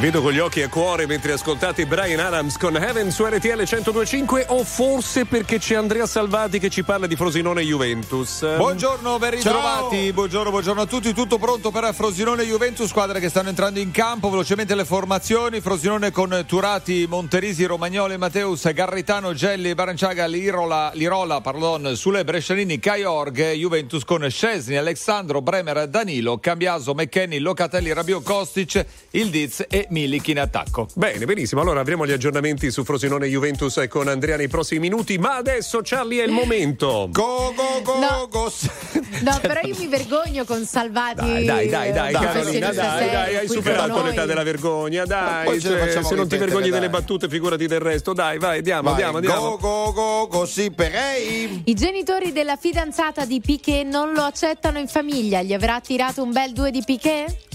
Vedo 0.00 0.22
con 0.22 0.32
gli 0.32 0.38
occhi 0.38 0.62
a 0.62 0.68
cuore 0.70 1.04
mentre 1.04 1.32
ascoltate 1.32 1.84
Brian 1.84 2.20
Adams 2.20 2.56
con 2.56 2.74
Heaven 2.74 3.10
su 3.10 3.22
RTL 3.22 3.48
1025 3.48 4.46
o 4.48 4.64
forse 4.64 5.26
perché 5.26 5.58
c'è 5.58 5.74
Andrea 5.74 6.06
Salvati 6.06 6.58
che 6.58 6.70
ci 6.70 6.82
parla 6.82 7.06
di 7.06 7.16
Frosinone 7.16 7.60
Juventus. 7.62 8.56
Buongiorno, 8.56 9.18
ben 9.18 9.32
ritrovati. 9.32 10.10
Buongiorno, 10.10 10.50
buongiorno 10.50 10.80
a 10.80 10.86
tutti. 10.86 11.12
Tutto 11.12 11.36
pronto 11.36 11.70
per 11.70 11.92
Frosinone 11.92 12.44
Juventus, 12.44 12.88
squadre 12.88 13.20
che 13.20 13.28
stanno 13.28 13.50
entrando 13.50 13.78
in 13.78 13.90
campo. 13.90 14.30
Velocemente 14.30 14.74
le 14.74 14.86
formazioni. 14.86 15.60
Frosinone 15.60 16.10
con 16.10 16.44
Turati, 16.46 17.04
Monterisi, 17.06 17.66
Romagnoli, 17.66 18.16
Mateus, 18.16 18.72
Garritano, 18.72 19.34
Gelli, 19.34 19.74
Baranciaga, 19.74 20.24
Lirola, 20.24 20.92
Lirola 20.94 21.42
pardon, 21.42 21.94
Sule, 21.94 22.24
Brescianini, 22.24 22.78
Caiorg. 22.78 23.52
Juventus 23.52 24.04
con 24.04 24.26
Scesni, 24.30 24.76
Alessandro, 24.76 25.42
Bremer, 25.42 25.88
Danilo, 25.88 26.38
Cambiaso, 26.38 26.94
McKenny, 26.94 27.38
Locatelli, 27.38 27.92
Rabio, 27.92 28.22
Kostic, 28.22 28.86
il 29.10 29.28
Diz 29.28 29.66
e 29.68 29.88
Milik 29.90 30.28
in 30.28 30.38
attacco. 30.38 30.86
Bene, 30.94 31.24
benissimo. 31.24 31.60
Allora 31.60 31.80
avremo 31.80 32.06
gli 32.06 32.12
aggiornamenti 32.12 32.70
su 32.70 32.84
Frosinone 32.84 33.26
Juventus 33.26 33.84
con 33.88 34.06
Andrea 34.08 34.36
nei 34.36 34.46
prossimi 34.48 34.80
minuti. 34.80 35.18
Ma 35.18 35.34
adesso, 35.36 35.80
Charlie, 35.82 36.22
è 36.22 36.26
il 36.26 36.32
momento. 36.32 37.08
Go, 37.10 37.52
go, 37.54 37.82
go, 37.82 37.98
No. 37.98 38.28
go. 38.30 38.50
No, 39.20 39.38
però 39.42 39.60
io 39.62 39.74
mi 39.76 39.86
vergogno 39.86 40.44
con 40.44 40.64
Salvati. 40.64 41.44
Dai, 41.44 41.44
dai, 41.44 41.68
dai, 41.68 41.92
dai, 41.92 42.12
Carolina, 42.12 42.72
dai, 42.72 43.10
dai, 43.10 43.36
hai 43.36 43.48
superato 43.48 44.02
l'età 44.02 44.24
della 44.24 44.42
vergogna, 44.44 45.04
dai. 45.04 45.60
Cioè, 45.60 46.02
se 46.02 46.14
non 46.14 46.26
ti 46.26 46.36
vergogni 46.38 46.70
dai. 46.70 46.78
delle 46.78 46.88
battute, 46.88 47.28
figurati 47.28 47.66
del 47.66 47.80
resto. 47.80 48.12
Dai, 48.14 48.38
vai, 48.38 48.58
andiamo, 48.58 48.82
Vai, 48.94 49.02
andiamo, 49.02 49.16
andiamo. 49.18 49.40
Go, 49.40 49.58
go, 49.58 49.92
go, 49.92 50.26
go, 50.28 50.46
sì, 50.46 50.70
perei. 50.70 51.62
I 51.66 51.74
genitori 51.74 52.32
della 52.32 52.56
fidanzata 52.56 53.24
di 53.26 53.40
Piquet 53.40 53.84
non 53.86 54.12
lo 54.14 54.22
accettano 54.22 54.78
in 54.78 54.88
famiglia. 54.88 55.42
Gli 55.42 55.52
avrà 55.52 55.80
tirato 55.80 56.22
un 56.22 56.32
bel 56.32 56.52
due 56.52 56.70
di 56.70 56.82
Piquet? 56.84 57.48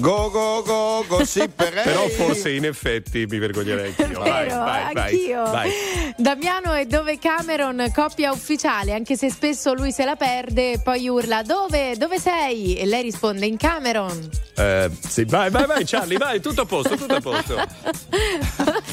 Go, 0.00 0.30
go, 0.30 0.62
go, 0.64 1.04
go, 1.06 1.24
sì, 1.24 1.46
perei. 1.54 1.84
Però 1.84 2.08
forse 2.08 2.50
in 2.52 2.64
effetti 2.64 3.26
mi 3.28 3.38
vergognerei 3.38 3.94
anch'io. 3.96 4.18
Vai, 4.20 4.46
Vero, 4.48 4.58
vai, 4.60 4.94
vai, 4.94 5.12
anch'io. 5.12 5.42
vai. 5.44 5.70
Damiano 6.16 6.74
e 6.74 6.86
dove 6.86 7.18
Cameron, 7.18 7.90
coppia 7.94 8.32
ufficiale, 8.32 8.94
anche 8.94 9.16
se 9.16 9.30
spesso 9.30 9.74
lui 9.74 9.92
se 9.92 10.04
la 10.04 10.16
perde, 10.16 10.72
e 10.72 10.78
poi 10.80 11.06
urla 11.08 11.42
dove, 11.42 11.96
dove 11.96 12.18
sei? 12.18 12.76
E 12.76 12.86
lei 12.86 13.02
risponde 13.02 13.44
in 13.46 13.56
Cameron. 13.58 14.28
Eh, 14.56 14.90
sì, 15.06 15.24
vai, 15.24 15.50
vai, 15.50 15.66
vai, 15.66 15.84
Charlie, 15.84 16.16
vai, 16.18 16.40
tutto 16.40 16.62
a 16.62 16.66
posto, 16.66 16.96
tutto 16.96 17.14
a 17.14 17.20
posto. 17.20 17.54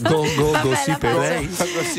Go, 0.00 0.24
go, 0.36 0.50
Vabbè, 0.50 0.62
go, 0.62 0.74
sì, 0.74 0.96
per 0.98 1.16
lei. 1.16 1.48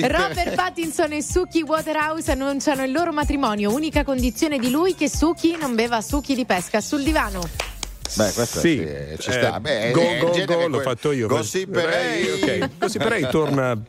Robert 0.01 0.55
Pattinson 0.55 1.11
e 1.13 1.21
Suki 1.21 1.61
Waterhouse 1.61 2.31
annunciano 2.31 2.83
il 2.83 2.91
loro 2.91 3.11
matrimonio. 3.11 3.71
Unica 3.73 4.03
condizione 4.03 4.57
di 4.57 4.69
lui 4.69 4.95
che 4.95 5.09
Suki 5.09 5.57
non 5.59 5.75
beva 5.75 6.01
succhi 6.01 6.35
di 6.35 6.45
pesca 6.45 6.79
sul 6.81 7.03
divano. 7.03 7.41
Beh, 8.15 8.31
questo 8.33 8.59
Sì, 8.59 8.77
sì, 8.77 9.21
ci 9.21 9.29
eh, 9.29 9.33
sta. 9.33 9.59
Beh, 9.59 9.91
go, 9.91 10.01
è 10.01 10.13
il 10.13 10.19
go, 10.23 10.31
genere 10.31 10.61
go, 10.63 10.67
l'ho 10.67 10.81
fatto 10.81 11.11
io. 11.11 11.27
Gossiperei. 11.27 12.29
Ok, 12.31 12.69
Gossiperei 12.77 13.27
torna 13.29 13.81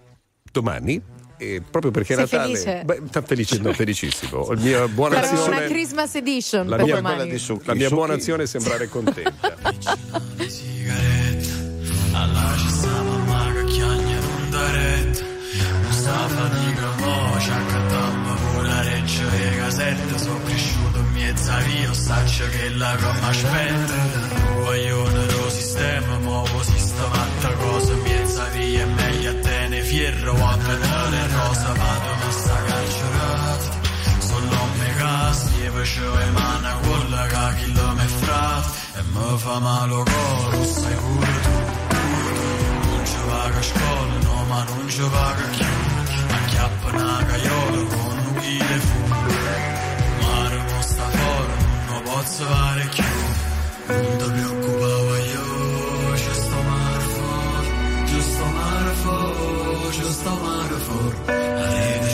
domani. 0.53 1.03
E 1.39 1.63
proprio 1.69 1.91
perché 1.91 2.13
è 2.13 2.17
Sei 2.27 2.39
Natale, 2.39 2.57
felice? 2.57 2.85
Beh, 2.85 3.01
sta 3.09 3.23
felice, 3.23 3.59
no, 3.61 3.73
felicissimo. 3.73 4.47
La 4.53 4.61
mia 4.61 4.89
buona 4.89 5.17
una 5.17 5.31
azione, 5.31 5.67
Christmas 5.69 6.15
edition 6.17 6.69
la 6.69 6.77
per 6.77 6.85
mia, 6.85 6.95
domani. 6.97 7.39
la 7.65 7.75
mia 7.75 7.89
buona 7.89 8.13
azione 8.15 8.43
è 8.43 8.47
sembrare 8.47 8.89
contenta. 8.89 9.57
Alla 12.13 12.55
ci 12.59 12.69
sta 12.69 13.03
mamma 13.03 13.53
che 13.55 13.65
chiagna 13.73 14.19
non 14.19 14.51
da 14.51 14.71
retta 14.73 15.21
Non 15.83 15.93
sta 15.93 16.29
fatica 16.29 16.91
mo 16.99 17.41
ci 17.41 17.51
accattammo 17.51 18.35
pure 18.35 18.83
reccia 18.83 19.23
e 19.33 19.57
casetta 19.57 20.19
Sono 20.19 20.41
cresciuto 20.45 20.80
in 21.31 21.37
mezzo 21.37 21.53
a 21.53 21.59
via 21.61 21.95
Saccio 21.95 22.49
che 22.49 22.69
la 22.71 22.97
gomma 22.97 23.29
aspetta 23.29 23.95
Guaglione 24.55 25.27
lo 25.27 25.51
sistema 25.51 26.19
Muovo 26.19 26.63
sistematta 26.63 27.49
cosa 27.55 27.93
in 27.93 28.01
mezzo 28.01 28.41
a 28.41 28.45
via 28.47 28.87
meglio 28.87 29.31
a 29.31 29.35
te 29.35 29.69
ne 29.69 29.83
fierro 29.83 30.33
a 30.33 30.57
vedere 30.57 31.29
rosa 31.29 31.73
Vado 31.73 32.15
ma 32.21 32.31
sta 32.31 32.63
carcerata 32.67 33.79
Solo 34.19 34.67
me 34.79 34.95
casti 34.97 35.65
e 35.65 35.71
facevo 35.71 36.17
le 36.17 36.31
mani 36.31 36.69
Quella 36.81 37.27
che 37.27 37.63
chi 37.65 37.73
lo 37.73 37.93
me 37.93 38.07
frate 38.07 38.69
E 38.97 39.03
mi 39.03 39.39
fa 39.39 39.59
male 39.59 40.03
coro 40.11 40.65
Sai 40.65 40.95
pure 40.95 41.41
tu 41.43 42.89
non 42.91 43.07
ci 43.07 43.17
vaga 43.27 43.59
a 43.59 43.63
scuola, 43.63 44.19
no, 44.23 44.45
ma 44.49 44.65
non 44.65 44.89
ci 44.89 45.01
vaga 45.01 45.43
più. 45.57 45.65
Acchiappa 46.29 46.89
una 46.89 47.25
caiola 47.27 47.85
con 47.95 48.19
un 48.27 48.41
chile 48.41 48.79
fu. 48.79 49.20
Posso 52.11 52.45
fare 52.45 52.89
più. 52.89 53.05
Non 53.87 54.17
ti 54.19 54.31
preoccupare 54.31 55.21
io, 55.35 56.17
ci 56.17 56.33
sto 56.33 56.63
mare 56.63 57.05
fuori, 57.15 57.69
ci 58.07 58.21
sto 58.21 58.45
mare 58.45 58.93
fuori, 59.03 59.93
ci 59.93 60.13
sto 60.13 60.31
mare 60.43 60.77
fuori. 60.87 61.17
La 61.27 62.10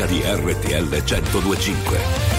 musica 0.00 0.06
di 0.06 0.22
RTL 0.24 1.02
1025. 1.04 2.29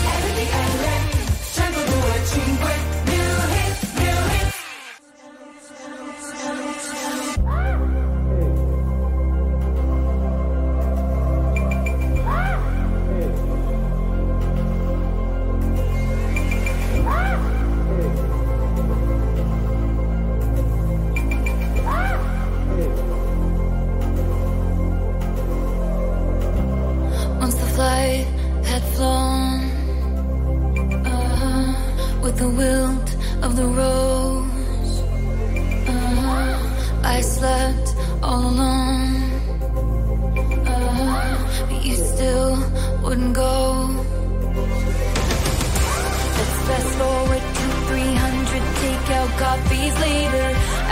Days 49.82 50.00
later, 50.00 50.48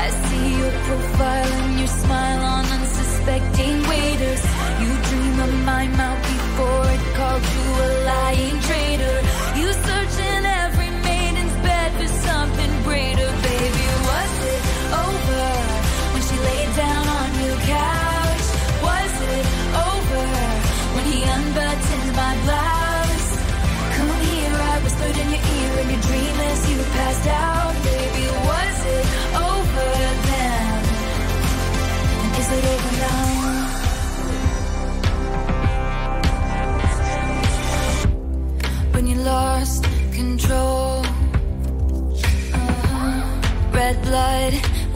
I 0.05 0.07
see 0.09 0.47
your 0.59 0.71
profile 0.87 1.51
and 1.61 1.79
your 1.79 1.87
smile 1.87 2.43
on 2.55 2.65
unsuspecting 2.65 3.77
waiters. 3.87 4.43
You 4.81 4.91
dream 5.07 5.39
of 5.47 5.53
my 5.65 5.87
mouth 5.87 6.21
before 6.33 6.85
it 6.95 7.03
called 7.17 7.45
you 7.55 7.67
a 7.85 7.89
lying 8.11 8.59
traitor. 8.67 9.17
You 9.59 9.69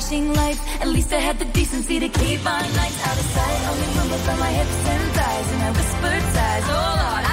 Flashing 0.00 0.32
lights. 0.32 0.60
At 0.80 0.88
least 0.88 1.12
I 1.12 1.18
had 1.18 1.38
the 1.38 1.44
decency 1.46 2.00
to 2.00 2.08
keep 2.08 2.42
my 2.42 2.60
nights 2.60 3.00
out 3.06 3.18
of 3.18 3.26
sight. 3.36 3.58
Only 3.70 3.88
rumbles 3.96 4.28
on 4.28 4.38
my 4.38 4.52
hips 4.58 4.88
and 4.94 5.12
thighs, 5.12 5.52
and 5.52 5.62
I 5.62 5.70
whispered 5.70 6.22
sighs. 6.34 6.64
Oh 6.68 6.92
Lord, 7.00 7.29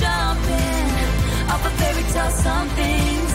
jumping 0.00 0.88
off 1.50 1.64
a 1.64 1.70
fairy 1.78 2.02
tale 2.12 2.30
somethings 2.30 3.32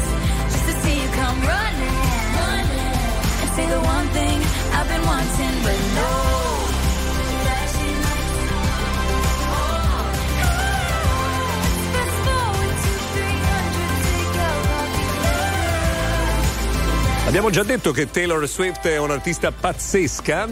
just 0.52 0.66
to 0.68 0.74
see 0.82 0.96
you 1.02 1.10
come 1.16 1.40
running, 1.42 1.98
running 2.40 2.96
and 3.42 3.50
say 3.56 3.66
the 3.68 3.80
one 3.80 4.08
thing 4.10 4.38
I've 4.76 4.88
been 4.88 5.06
wanting, 5.06 5.56
but 5.64 5.80
no. 5.96 6.10
Flashing 7.44 8.00
lights. 8.06 8.38
Fast 11.94 12.18
forward 12.26 12.76
to 12.84 12.92
300, 13.14 14.04
take 14.04 14.38
out 14.40 14.66
all 14.76 14.88
the 17.24 17.28
Abbiamo 17.28 17.50
già 17.50 17.64
detto 17.64 17.92
che 17.92 18.10
Taylor 18.10 18.48
Swift 18.48 18.88
è 18.88 18.98
un'artista 18.98 19.52
pazzesca. 19.52 20.48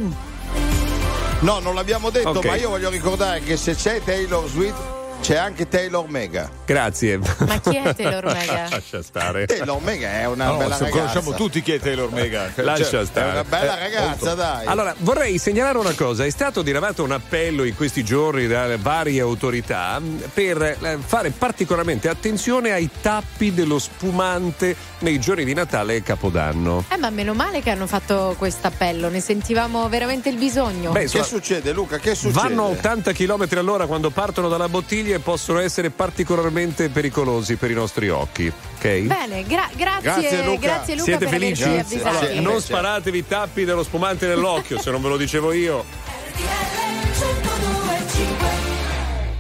No, 1.40 1.60
non 1.60 1.76
l'abbiamo 1.76 2.10
detto, 2.10 2.30
Ok. 2.30 2.46
ma 2.46 2.56
io 2.56 2.70
voglio 2.70 2.90
ricordare 2.90 3.42
che 3.42 3.58
se 3.58 3.76
c'è 3.76 4.02
Taylor 4.04 4.48
Swift 4.50 4.96
c'è 5.22 5.36
anche 5.36 5.68
Taylor 5.68 6.08
Mega. 6.08 6.50
Grazie. 6.66 7.18
Ma 7.18 7.60
chi 7.60 7.76
è 7.76 7.94
Taylor 7.96 8.24
Mega? 8.34 8.68
Lascia 8.70 9.02
stare. 9.02 9.46
Taylor 9.46 9.82
Mega 9.82 10.10
è 10.22 10.26
una 10.28 10.46
No, 10.48 10.58
bella 10.58 10.78
ragazza. 10.78 10.90
conosciamo 10.90 11.34
tutti 11.34 11.62
chi 11.62 11.74
è 11.74 11.80
Taylor 11.80 12.12
Mega. 12.12 12.50
Lascia 12.56 12.86
Cioè, 12.86 13.06
stare. 13.06 13.28
È 13.28 13.32
una 13.32 13.44
bella 13.44 13.78
Eh, 13.78 13.80
ragazza, 13.80 14.08
molto. 14.10 14.36
dai. 14.36 14.66
Allora, 14.68 14.96
vorrei 15.00 15.38
segnalare 15.38 15.78
una 15.80 15.94
cosa, 15.94 16.24
è 16.24 16.30
stato 16.30 16.62
diramato 16.62 17.04
un 17.04 17.12
appello 17.12 17.64
in 17.66 17.76
questi 17.76 18.04
giorni 18.06 18.48
dalle 18.48 18.78
varie 18.78 19.20
autorità 19.20 20.00
mh, 20.00 20.30
per 20.34 20.62
eh, 20.62 20.98
fare 21.06 21.32
particolarmente 21.32 22.08
attenzione 22.08 22.72
ai 22.72 22.90
tappi 23.02 23.54
dello 23.54 23.80
spumante 23.80 24.76
nei 25.00 25.20
giorni 25.20 25.44
di 25.44 25.54
Natale 25.54 25.96
e 25.96 26.04
Capodanno. 26.04 26.86
Eh, 26.90 26.98
ma 26.98 27.10
meno 27.10 27.34
male 27.34 27.62
che 27.62 27.70
hanno 27.70 27.88
fatto 27.88 28.34
questo 28.38 28.68
appello, 28.68 29.10
ne 29.10 29.20
sentivamo 29.20 29.90
veramente 29.90 30.30
il 30.30 30.38
bisogno. 30.38 30.92
Beh, 30.92 31.00
che 31.00 31.04
insomma, 31.06 31.24
succede, 31.26 31.72
Luca? 31.74 31.98
Che 31.98 32.16
succede? 32.16 32.40
Vanno 32.40 32.66
a 32.66 32.70
80 32.70 33.12
km 33.12 33.46
all'ora 33.58 33.86
quando 33.88 34.10
partono 34.10 34.48
dalla 34.48 34.70
bottiglia 34.70 35.07
e 35.12 35.20
possono 35.20 35.60
essere 35.60 35.90
particolarmente 35.90 36.90
pericolosi 36.90 37.56
per 37.56 37.72
i 37.72 37.74
nostri 37.74 38.10
occhi. 38.10 38.48
Ok? 38.48 39.00
Bene, 39.02 39.44
gra- 39.44 39.70
grazie, 39.76 40.02
Grazie, 40.02 40.46
Luca. 40.46 40.60
Grazie 40.60 40.94
Luca 40.94 41.06
Siete 41.06 41.26
per 41.26 41.40
felici? 41.40 41.84
Sì, 41.86 42.40
non 42.40 42.62
sparatevi 42.62 43.18
i 43.18 43.28
tappi 43.28 43.66
dello 43.66 43.84
spumante 43.84 44.28
nell'occhio, 44.28 44.80
se 44.80 44.92
non 44.92 45.02
ve 45.02 45.10
lo 45.10 45.18
dicevo 45.18 45.52
io. 45.52 45.84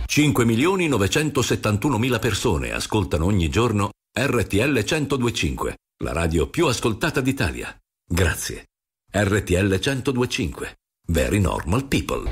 5 0.05 0.45
milioni 0.45 0.87
971 0.87 1.97
mila 1.99 2.17
persone 2.17 2.71
ascoltano 2.71 3.25
ogni 3.25 3.49
giorno 3.49 3.91
RTL 4.17 4.83
1025, 4.83 5.75
la 6.03 6.11
radio 6.11 6.49
più 6.49 6.65
ascoltata 6.65 7.21
d'Italia. 7.21 7.75
Grazie. 8.03 8.65
RTL 9.11 9.79
1025. 9.79 10.75
Very 11.09 11.39
normal 11.39 11.85
people. 11.85 12.31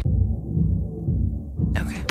I 1.76 2.05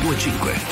1025. 0.00 0.65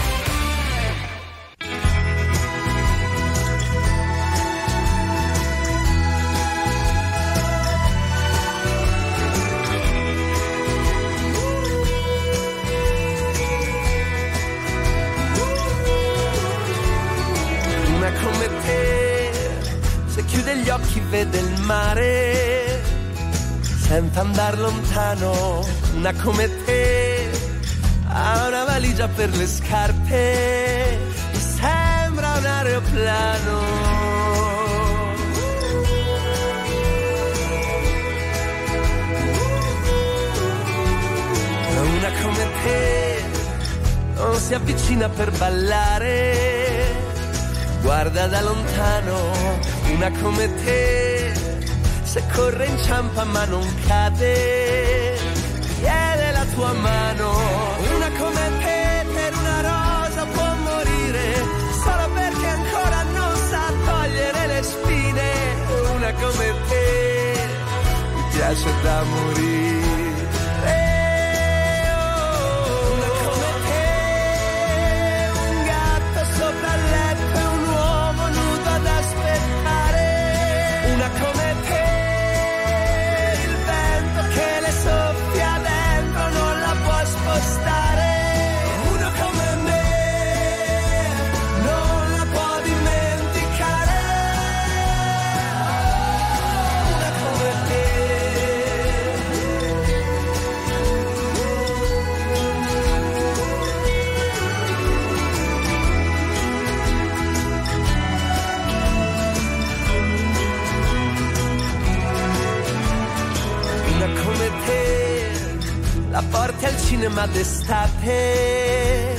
porti 116.31 116.65
al 116.67 116.79
cinema 116.79 117.27
d'estate, 117.27 119.15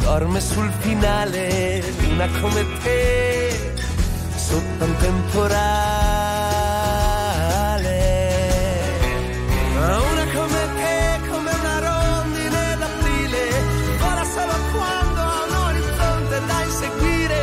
dorme 0.00 0.40
sul 0.40 0.70
finale 0.78 1.82
una 2.12 2.28
come 2.40 2.66
te, 2.82 3.74
sotto 4.36 4.84
un 4.84 4.96
temporale. 4.96 5.58
Una 9.74 10.26
come 10.34 10.68
te, 10.76 11.20
come 11.30 11.50
una 11.60 11.78
rondine 11.78 12.76
d'aprile, 12.78 13.42
vola 13.98 14.24
solo 14.24 14.52
quando 14.72 15.20
ha 15.20 15.44
un 15.46 15.54
orizzonte 15.68 16.36
da 16.46 16.62
inseguire. 16.64 17.40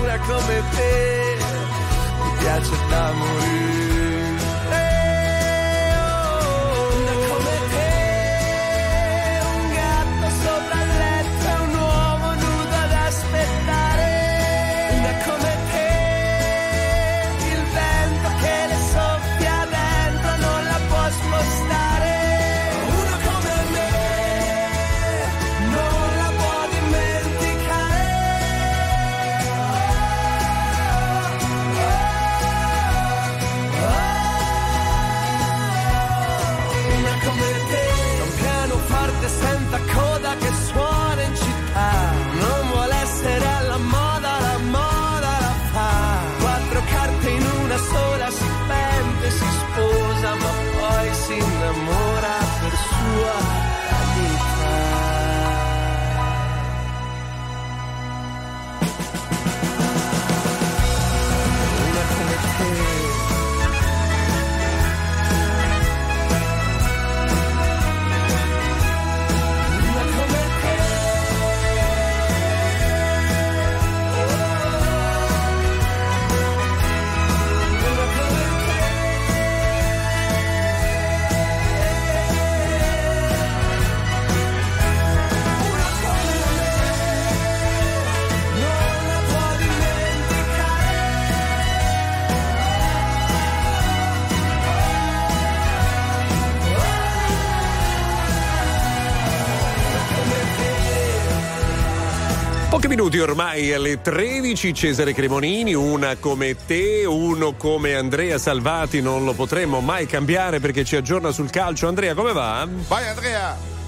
Una 0.00 0.18
come 0.18 0.62
te, 0.74 1.36
mi 2.22 2.30
piace 2.38 2.76
da 2.88 3.12
morire. 3.12 3.89
Minuti 103.00 103.18
ormai 103.18 103.72
alle 103.72 104.02
13, 104.02 104.74
Cesare 104.74 105.14
Cremonini, 105.14 105.72
una 105.72 106.16
come 106.16 106.54
te, 106.66 107.06
uno 107.06 107.54
come 107.54 107.94
Andrea 107.94 108.36
Salvati, 108.36 109.00
non 109.00 109.24
lo 109.24 109.32
potremmo 109.32 109.80
mai 109.80 110.04
cambiare 110.04 110.60
perché 110.60 110.84
ci 110.84 110.96
aggiorna 110.96 111.30
sul 111.30 111.48
calcio. 111.48 111.88
Andrea, 111.88 112.12
come 112.12 112.34
va? 112.34 112.68
Vai 112.88 113.08
Andrea! 113.08 113.79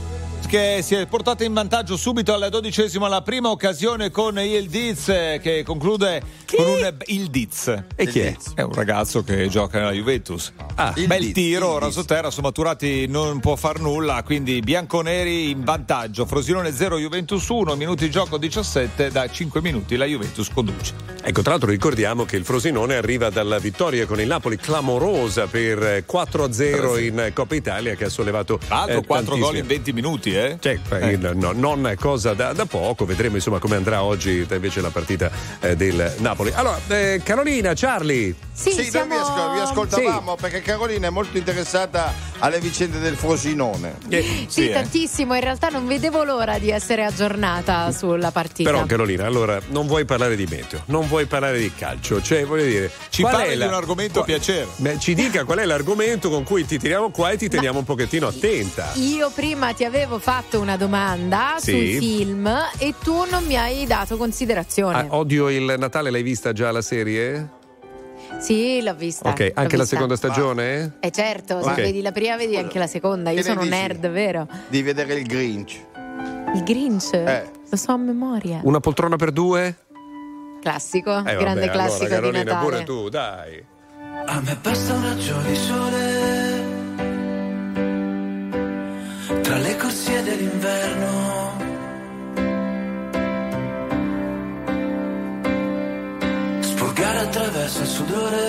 Che 0.53 0.81
si 0.83 0.95
è 0.95 1.07
portata 1.07 1.45
in 1.45 1.55
vantaggio 1.55 1.97
subito 1.97 2.35
alla 2.35 2.51
dodicesima 2.51 3.09
la 3.09 3.23
prima 3.23 3.49
occasione 3.49 4.11
con 4.11 4.39
il 4.39 4.69
Diz 4.69 5.09
eh, 5.09 5.41
che 5.43 5.63
conclude 5.63 6.23
con 6.55 6.67
un 6.67 6.95
il 7.07 7.29
Diz. 7.29 7.75
E 7.97 8.07
chi 8.07 8.21
è? 8.21 8.37
è 8.57 8.61
un 8.61 8.75
ragazzo 8.75 9.25
che 9.25 9.49
gioca 9.49 9.79
nella 9.79 9.93
Juventus. 9.93 10.53
Ah, 10.75 10.93
Il 10.97 11.07
bel 11.07 11.21
Diz, 11.21 11.33
tiro 11.33 11.69
il 11.69 11.73
ora 11.73 11.87
Diz. 11.87 11.95
su 11.95 12.05
terra 12.05 12.27
insomma 12.27 12.53
Turati 12.53 13.07
non 13.07 13.41
può 13.41 13.57
far 13.57 13.81
nulla 13.81 14.23
quindi 14.25 14.61
bianconeri 14.61 15.49
in 15.49 15.65
vantaggio. 15.65 16.27
Frosinone 16.27 16.71
0 16.71 16.99
Juventus 16.99 17.49
1 17.49 17.75
minuti 17.75 18.05
di 18.05 18.11
gioco 18.11 18.37
17 18.37 19.11
da 19.11 19.31
5 19.31 19.63
minuti 19.63 19.97
la 19.97 20.05
Juventus 20.05 20.51
conduce. 20.53 20.93
Ecco, 21.25 21.41
tra 21.41 21.53
l'altro 21.53 21.71
ricordiamo 21.71 22.27
che 22.27 22.37
il 22.37 22.45
Frosinone 22.45 22.97
arriva 22.97 23.31
dalla 23.31 23.59
vittoria 23.59 24.05
con 24.05 24.21
il 24.21 24.27
Napoli 24.27 24.57
clamorosa 24.59 25.47
per 25.47 25.83
eh, 25.83 26.05
4-0 26.07 27.01
in 27.03 27.31
Coppa 27.33 27.55
Italia 27.55 27.95
che 27.95 28.05
ha 28.05 28.09
sollevato 28.11 28.59
tra 28.59 28.77
l'altro 28.79 28.99
eh, 28.99 29.07
4 29.07 29.25
gol 29.25 29.41
tantissimi- 29.41 29.59
in 29.61 29.67
20 29.67 29.93
minuti 29.95 30.35
eh? 30.35 30.42
Cioè, 30.61 30.79
eh, 31.01 31.17
no, 31.17 31.53
non 31.53 31.95
cosa 31.99 32.35
da, 32.35 32.53
da 32.53 32.65
poco, 32.67 33.05
vedremo 33.05 33.37
insomma 33.37 33.59
come 33.59 33.77
andrà 33.77 34.03
oggi 34.03 34.47
invece 34.51 34.81
la 34.81 34.91
partita 34.91 35.31
eh, 35.61 35.77
del 35.77 36.15
Napoli. 36.19 36.53
Allora, 36.55 36.79
eh, 36.89 37.21
Carolina, 37.25 37.73
Charlie. 37.75 38.35
Sì, 38.53 38.73
Sì, 38.73 38.85
siamo... 38.85 39.15
noi 39.15 39.17
vi, 39.19 39.23
ascol- 39.23 39.53
vi 39.55 39.61
ascoltavamo 39.61 40.37
perché 40.37 40.61
Carolina 40.61 41.07
è 41.07 41.11
molto 41.11 41.37
interessata 41.39 42.13
alle 42.39 42.61
vicende 42.61 42.99
del 42.99 43.15
Frosinone. 43.17 43.97
Sì, 44.49 44.69
eh. 44.69 44.73
tantissimo. 44.73 45.35
In 45.35 45.41
realtà 45.41 45.69
non 45.69 45.87
vedevo 45.87 46.23
l'ora 46.25 46.59
di 46.59 46.71
essere 46.71 47.05
aggiornata 47.05 47.91
sulla 47.93 48.31
partita. 48.31 48.71
Però 48.71 48.85
Carolina, 48.85 49.27
allora 49.27 49.61
non 49.69 49.87
vuoi 49.87 50.05
parlare 50.05 50.37
di 50.37 50.47
meteo, 50.49 50.83
non 50.87 51.07
vuoi 51.09 51.27
parlare 51.27 51.59
di 51.59 51.73
calcio, 51.75 52.21
cioè 52.21 52.45
voglio 52.45 52.65
dire, 52.65 52.91
ci 53.09 53.23
qual 53.23 53.35
parli 53.35 53.49
è 53.49 53.53
di 53.53 53.59
la- 53.59 53.67
un 53.69 53.75
argomento 53.75 54.21
a 54.21 54.25
piacere 54.25 54.67
Beh, 54.77 54.99
ci 54.99 55.15
dica 55.15 55.45
qual 55.45 55.59
è 55.59 55.65
l'argomento 55.65 56.29
con 56.31 56.43
cui 56.45 56.65
ti 56.67 56.79
tiriamo 56.79 57.11
qua 57.11 57.31
e 57.31 57.37
ti 57.39 57.49
teniamo 57.49 57.79
un 57.79 57.85
pochettino 57.85 58.27
attenta. 58.27 58.91
Io 58.95 59.31
prima 59.31 59.73
ti 59.73 59.85
avevo 59.85 60.19
fatto 60.19 60.32
una 60.53 60.77
domanda 60.79 61.55
Sì. 61.59 61.71
sul 61.73 61.99
film 61.99 62.51
e 62.79 62.95
tu 63.03 63.25
non 63.31 63.45
mi 63.45 63.57
hai 63.57 63.85
dato 63.87 64.17
considerazione. 64.17 64.99
Ah, 64.99 65.07
odio 65.11 65.51
il 65.51 65.75
Natale, 65.79 66.11
l'hai 66.11 66.23
vista 66.23 66.53
già 66.53 66.71
la 66.71 66.81
serie? 66.81 67.49
Sì, 68.41 68.81
l'ho 68.83 68.95
vista. 68.95 69.29
ok, 69.29 69.39
l'ho 69.39 69.45
anche 69.55 69.77
la 69.77 69.83
vista. 69.83 69.85
seconda 69.97 70.17
stagione? 70.17 70.97
Eh 71.01 71.11
certo, 71.11 71.57
Ok. 71.57 71.75
se 71.75 71.83
vedi 71.83 72.01
la 72.01 72.13
prima 72.13 72.37
vedi 72.37 72.57
anche 72.57 72.79
la 72.79 72.87
seconda. 72.87 73.31
Io 73.31 73.43
Che 73.43 73.49
ne 73.49 73.55
sono 73.55 73.69
nerd, 73.69 74.09
vero? 74.09 74.49
Di 74.69 74.81
vedere 74.83 75.15
il 75.15 75.27
Grinch. 75.27 75.79
Il 76.55 76.63
Grinch? 76.65 77.13
Eh. 77.13 77.51
Lo 77.69 77.77
so 77.77 77.93
a 77.93 77.97
memoria. 77.99 78.61
Una 78.63 78.81
poltrona 78.81 79.17
per 79.17 79.33
due? 79.33 79.77
Classico, 80.63 81.19
Eh, 81.19 81.37
grande 81.37 81.67
vabbè, 81.67 81.71
classico 81.73 82.05
allora, 82.15 82.31
di 82.31 82.45
Carolina, 82.45 82.45
Natale. 82.45 82.65
pure 82.71 82.85
tu, 82.85 83.09
dai. 83.11 83.65
A 84.27 84.41
me 84.41 84.57
basta 84.63 84.95
un 84.95 85.03
raggio 85.03 85.37
di 85.47 85.57
sole 85.57 86.42
corsie 90.53 90.61
dell'inverno. 90.61 91.57
Spurgare 96.61 97.19
attraverso 97.21 97.81
il 97.81 97.87
sudore 97.87 98.41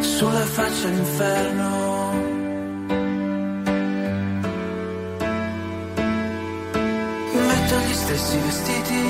sulla 0.00 0.40
faccia 0.40 0.88
l'inferno. 0.88 1.92
Metto 7.32 7.76
gli 7.86 7.94
stessi 7.94 8.38
vestiti 8.38 9.02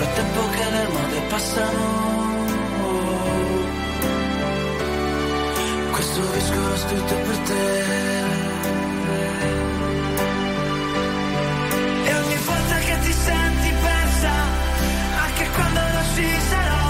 frattempo 0.00 0.40
che 0.56 0.64
le 0.76 0.86
mode 0.94 1.20
passano. 1.28 1.84
Questo 5.94 6.20
disco 6.34 6.58
l'ho 6.68 6.76
scritto 6.84 7.14
per 7.26 7.38
te. 7.48 7.64
E 12.08 12.10
ogni 12.20 12.38
volta 12.48 12.76
che 12.86 12.98
ti 13.04 13.12
senti 13.12 13.70
persa 13.88 14.32
anche 15.26 15.44
quando 15.56 15.80
non 15.80 16.04
ci 16.14 16.28
sarò 16.50 16.88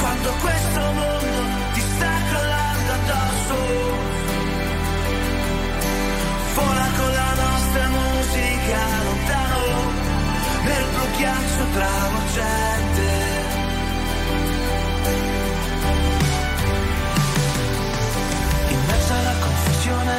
quando 0.00 0.30
questo 0.44 0.80
mondo 0.98 1.40
ti 1.74 1.80
sta 1.80 2.12
crollando 2.28 2.92
addosso 2.98 3.56
vola 6.54 6.88
con 6.98 7.10
la 7.20 7.32
nostra 7.42 7.88
musica 7.88 8.99
ghiaccio 11.20 11.64
travolgente 11.74 13.08
in 18.68 18.80
mezzo 18.86 19.12
alla 19.12 19.34
confusione 19.44 20.16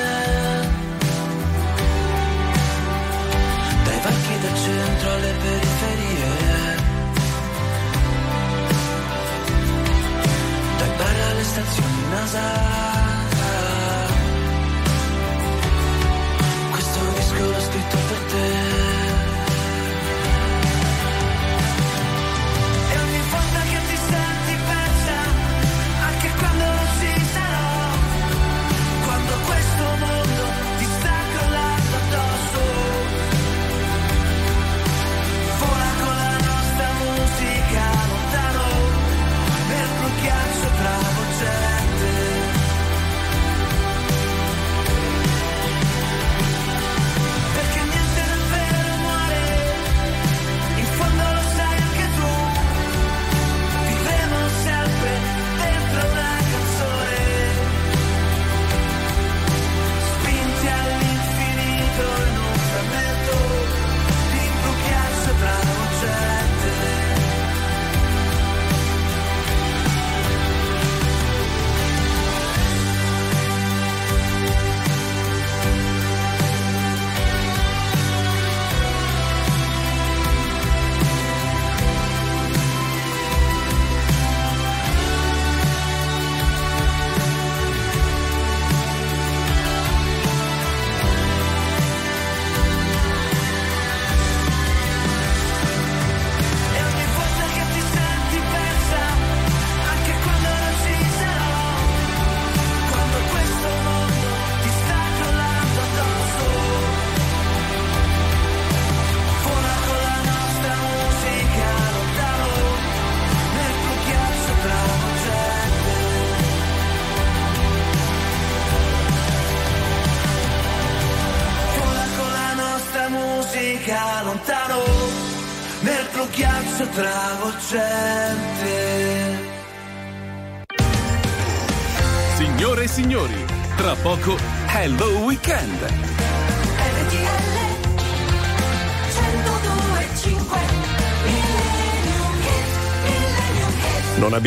dai 3.83 3.99
banchi 4.03 4.39
del 4.41 4.55
centro 4.63 5.11
alle 5.11 5.33
periferie 5.41 6.29
dai 10.77 10.91
bar 10.97 11.15
alle 11.31 11.43
stazioni 11.43 12.03
NASA. 12.11 12.45
Questo 16.69 16.99
disco 17.15 17.45
l'ho 17.49 17.59
scritto 17.59 18.00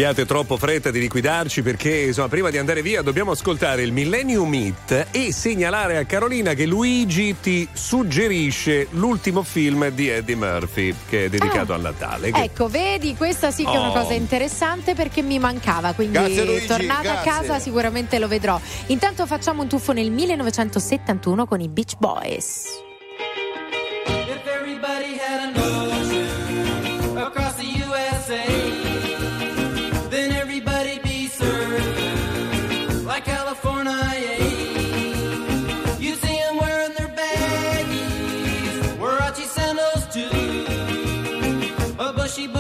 abbiate 0.05 0.27
troppo 0.27 0.59
fretta 0.59 0.91
di 0.91 1.01
liquidarci 1.01 1.63
perché 1.63 1.91
insomma, 2.03 2.29
prima 2.29 2.51
di 2.51 2.59
andare 2.59 2.83
via 2.83 3.01
dobbiamo 3.01 3.31
ascoltare 3.31 3.83
il 3.83 3.91
Millennium 3.91 4.47
Meet 4.47 5.07
e 5.11 5.33
segnalare 5.33 5.97
a 5.97 6.05
Carolina 6.05 6.53
che 6.53 6.67
Luigi 6.67 7.35
ti 7.41 7.67
suggerisce 7.73 8.89
l'ultimo 8.91 9.43
film 9.43 9.89
di 9.89 10.09
Eddie 10.11 10.37
Murphy 10.37 10.95
che 11.09 11.25
è 11.25 11.29
dedicato 11.31 11.73
al 11.73 11.81
Natale. 11.81 12.31
Che- 12.31 12.43
Ecco, 12.43 12.69
vedi, 12.69 13.15
questa 13.17 13.51
sì 13.51 13.65
che 13.65 13.73
è 13.73 13.77
una 13.79 13.89
Oh. 13.89 13.93
cosa 14.03 14.13
interessante 14.13 14.95
perché 14.95 15.23
mi 15.23 15.39
mancava, 15.39 15.95
quindi 15.95 16.19
Grazie, 16.19 16.45
Luigi, 16.45 16.67
tornata 16.67 17.01
grazie. 17.01 17.31
a 17.31 17.35
casa 17.35 17.59
sicuramente 17.59 18.19
lo 18.19 18.29
vedrò. 18.29 18.61
Intanto 18.89 19.25
facciamo 19.27 19.63
un 19.63 19.69
tuffo 19.69 19.93
nel 19.93 20.11
1971 20.11 21.47
con 21.47 21.61
i 21.63 21.69
Beach 21.69 21.97
Boys. 21.97 22.65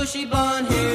she 0.06 0.26
born 0.26 0.66
here. 0.66 0.94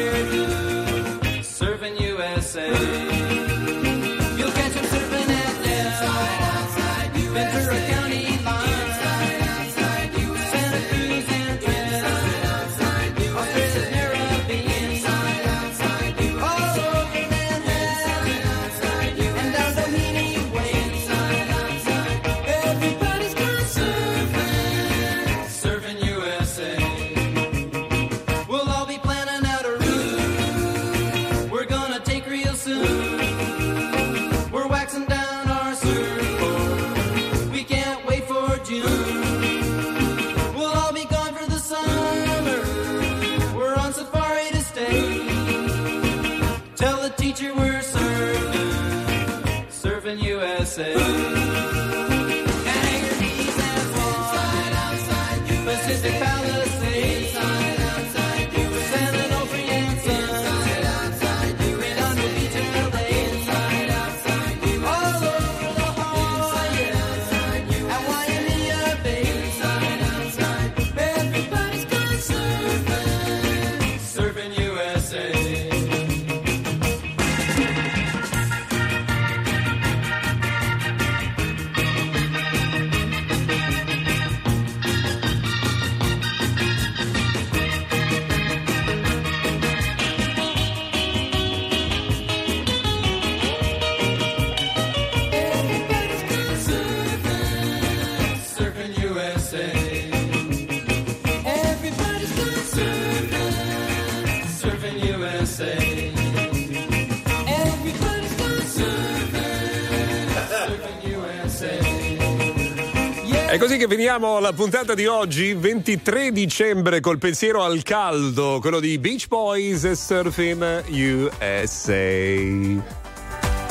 Finiamo 114.11 114.40
la 114.40 114.53
puntata 114.53 114.95
di 114.95 115.06
oggi, 115.06 115.53
23 115.53 116.31
dicembre, 116.31 116.99
col 116.99 117.19
pensiero 117.19 117.61
al 117.61 117.84
caldo, 117.84 118.57
quello 118.60 118.80
di 118.80 118.98
Beach 118.98 119.27
Boys 119.27 119.84
e 119.84 119.94
Surfing 119.94 120.86
USA. 120.88 122.81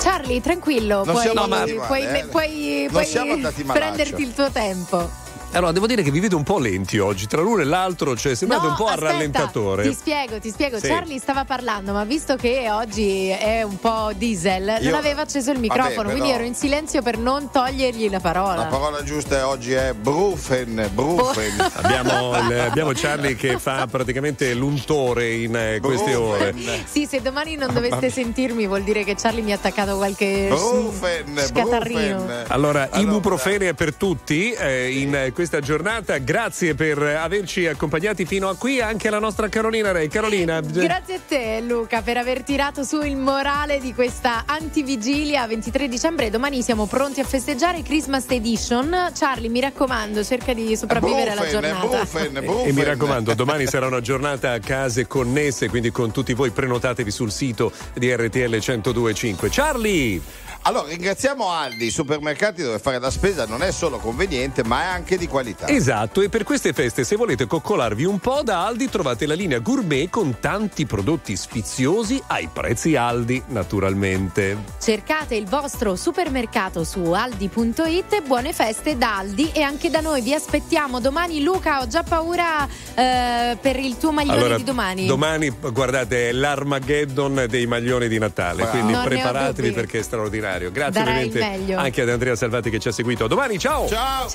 Charlie, 0.00 0.40
tranquillo, 0.40 1.02
Non 1.02 1.12
puoi, 1.12 1.24
puoi- 1.32 1.48
male, 1.48 2.20
eh. 2.20 2.24
puoi- 2.26 2.88
puoi 2.88 3.64
prenderti 3.66 4.22
il 4.22 4.32
tuo 4.32 4.48
tempo. 4.52 5.10
Allora, 5.58 5.72
devo 5.72 5.88
dire 5.88 6.02
che 6.02 6.12
vi 6.12 6.20
vedo 6.20 6.36
un 6.36 6.44
po' 6.44 6.58
lenti 6.60 6.98
oggi, 6.98 7.26
tra 7.26 7.40
l'uno 7.42 7.62
e 7.62 7.64
l'altro, 7.64 8.16
cioè 8.16 8.36
sembrate 8.36 8.62
No, 8.66 8.70
un 8.70 8.76
po' 8.76 8.86
a 8.86 8.92
aspetta, 8.92 9.10
rallentatore. 9.10 9.82
Ti 9.88 9.92
spiego, 9.92 10.38
ti 10.38 10.50
spiego. 10.50 10.78
Sì. 10.78 10.86
Charlie 10.86 11.18
stava 11.18 11.44
parlando, 11.44 11.92
ma 11.92 12.04
visto 12.04 12.36
che 12.36 12.70
oggi 12.70 13.26
è 13.28 13.62
un 13.62 13.76
po' 13.80 14.12
diesel, 14.16 14.78
Io- 14.80 14.90
non 14.90 14.98
aveva 15.00 15.22
acceso 15.22 15.50
il 15.50 15.56
Vabbè, 15.56 15.68
microfono, 15.68 15.94
però- 15.96 16.10
quindi 16.10 16.30
ero 16.30 16.44
in 16.44 16.54
silenzio 16.54 17.02
per 17.02 17.18
non 17.18 17.50
togliergli 17.50 18.08
la 18.08 18.20
parola. 18.20 18.54
La 18.54 18.64
parola 18.66 19.02
giusta 19.02 19.48
oggi 19.48 19.72
è 19.72 19.94
brufen, 19.94 20.90
brufen. 20.94 21.56
Abbiamo, 21.74 22.38
il- 22.38 22.58
abbiamo 22.60 22.92
Charlie 22.94 23.34
che 23.34 23.58
fa 23.58 23.88
praticamente 23.90 24.54
l'untore 24.54 25.34
in 25.34 25.56
eh, 25.56 25.80
queste 25.82 26.14
ore. 26.14 26.54
Sì, 26.88 27.04
se 27.06 27.20
domani 27.20 27.56
non 27.56 27.74
doveste 27.74 28.10
sentirmi 28.10 28.64
vuol 28.68 28.82
dire 28.84 29.02
che 29.02 29.16
Charlie 29.16 29.42
mi 29.42 29.50
ha 29.50 29.56
attaccato 29.56 29.96
qualche 29.96 30.46
Brufen, 30.50 31.36
scatarrino. 31.36 32.26
Allora, 32.46 32.88
ibuprofene 32.92 33.74
per 33.74 33.94
tutti 33.94 34.52
eh, 34.52 35.00
in 35.00 35.14
eh, 35.16 35.32
questa 35.48 35.60
giornata. 35.60 36.18
Grazie 36.18 36.74
per 36.74 36.98
averci 37.00 37.66
accompagnati 37.66 38.26
fino 38.26 38.50
a 38.50 38.56
qui. 38.56 38.82
Anche 38.82 39.08
la 39.08 39.18
nostra 39.18 39.48
Carolina 39.48 39.92
Rei. 39.92 40.08
Carolina, 40.08 40.60
Grazie 40.60 41.14
a 41.14 41.20
te 41.26 41.60
Luca 41.62 42.02
per 42.02 42.18
aver 42.18 42.42
tirato 42.42 42.82
su 42.82 43.00
il 43.00 43.16
morale 43.16 43.80
di 43.80 43.94
questa 43.94 44.44
antivigilia 44.46 45.46
23 45.46 45.88
dicembre. 45.88 46.28
Domani 46.28 46.60
siamo 46.62 46.84
pronti 46.84 47.20
a 47.20 47.24
festeggiare 47.24 47.82
Christmas 47.82 48.26
Edition. 48.28 49.10
Charlie, 49.14 49.48
mi 49.48 49.60
raccomando, 49.60 50.22
cerca 50.22 50.52
di 50.52 50.76
sopravvivere 50.76 51.30
alla 51.30 51.48
giornata. 51.48 52.06
E 52.68 52.72
mi 52.72 52.82
raccomando, 52.82 53.34
domani 53.34 53.66
sarà 53.66 53.86
una 53.86 54.00
giornata 54.00 54.52
a 54.52 54.58
case 54.58 55.06
connesse, 55.06 55.68
quindi 55.68 55.90
con 55.90 56.10
tutti 56.10 56.34
voi 56.34 56.50
prenotatevi 56.50 57.10
sul 57.10 57.30
sito 57.30 57.72
di 57.94 58.14
RTL 58.14 58.58
1025. 58.60 59.48
Charlie! 59.50 60.20
Allora, 60.68 60.88
ringraziamo 60.88 61.48
Aldi, 61.48 61.86
i 61.86 61.90
supermercati 61.90 62.60
dove 62.60 62.78
fare 62.78 62.98
la 62.98 63.10
spesa 63.10 63.46
non 63.46 63.62
è 63.62 63.70
solo 63.70 63.96
conveniente, 63.96 64.62
ma 64.62 64.82
è 64.82 64.86
anche 64.88 65.16
di 65.16 65.26
qualità. 65.26 65.66
Esatto, 65.66 66.20
e 66.20 66.28
per 66.28 66.44
queste 66.44 66.74
feste, 66.74 67.04
se 67.04 67.16
volete 67.16 67.46
coccolarvi 67.46 68.04
un 68.04 68.18
po' 68.18 68.42
da 68.42 68.66
Aldi, 68.66 68.90
trovate 68.90 69.24
la 69.24 69.32
linea 69.32 69.60
gourmet 69.60 70.10
con 70.10 70.40
tanti 70.40 70.84
prodotti 70.84 71.36
sfiziosi 71.36 72.22
ai 72.26 72.50
prezzi 72.52 72.96
Aldi, 72.96 73.42
naturalmente. 73.46 74.58
Cercate 74.78 75.36
il 75.36 75.46
vostro 75.46 75.96
supermercato 75.96 76.84
su 76.84 77.12
aldi.it 77.12 78.12
e 78.12 78.20
buone 78.20 78.52
feste 78.52 78.98
da 78.98 79.16
Aldi 79.16 79.50
e 79.52 79.62
anche 79.62 79.88
da 79.88 80.00
noi. 80.00 80.20
Vi 80.20 80.34
aspettiamo 80.34 81.00
domani. 81.00 81.42
Luca, 81.42 81.80
ho 81.80 81.86
già 81.86 82.02
paura 82.02 82.68
eh, 82.94 83.56
per 83.58 83.78
il 83.78 83.96
tuo 83.96 84.12
maglione 84.12 84.56
di 84.56 84.64
domani. 84.64 85.06
domani, 85.06 85.48
guardate, 85.48 86.28
è 86.28 86.32
l'Armageddon 86.32 87.46
dei 87.48 87.64
maglioni 87.64 88.06
di 88.06 88.18
Natale, 88.18 88.64
Bravo. 88.64 88.70
quindi 88.70 88.92
Non 88.92 89.04
preparatevi 89.04 89.72
perché 89.72 90.00
è 90.00 90.02
straordinario. 90.02 90.56
Grazie 90.70 91.04
Darai 91.04 91.26
il 91.26 91.28
ovviamente 91.28 91.74
anche 91.74 92.02
ad 92.02 92.08
Andrea 92.08 92.36
Salvati 92.36 92.70
che 92.70 92.78
ci 92.78 92.88
ha 92.88 92.92
seguito. 92.92 93.24
A 93.24 93.28
domani, 93.28 93.58
ciao! 93.58 93.86
Ciao! 93.88 94.26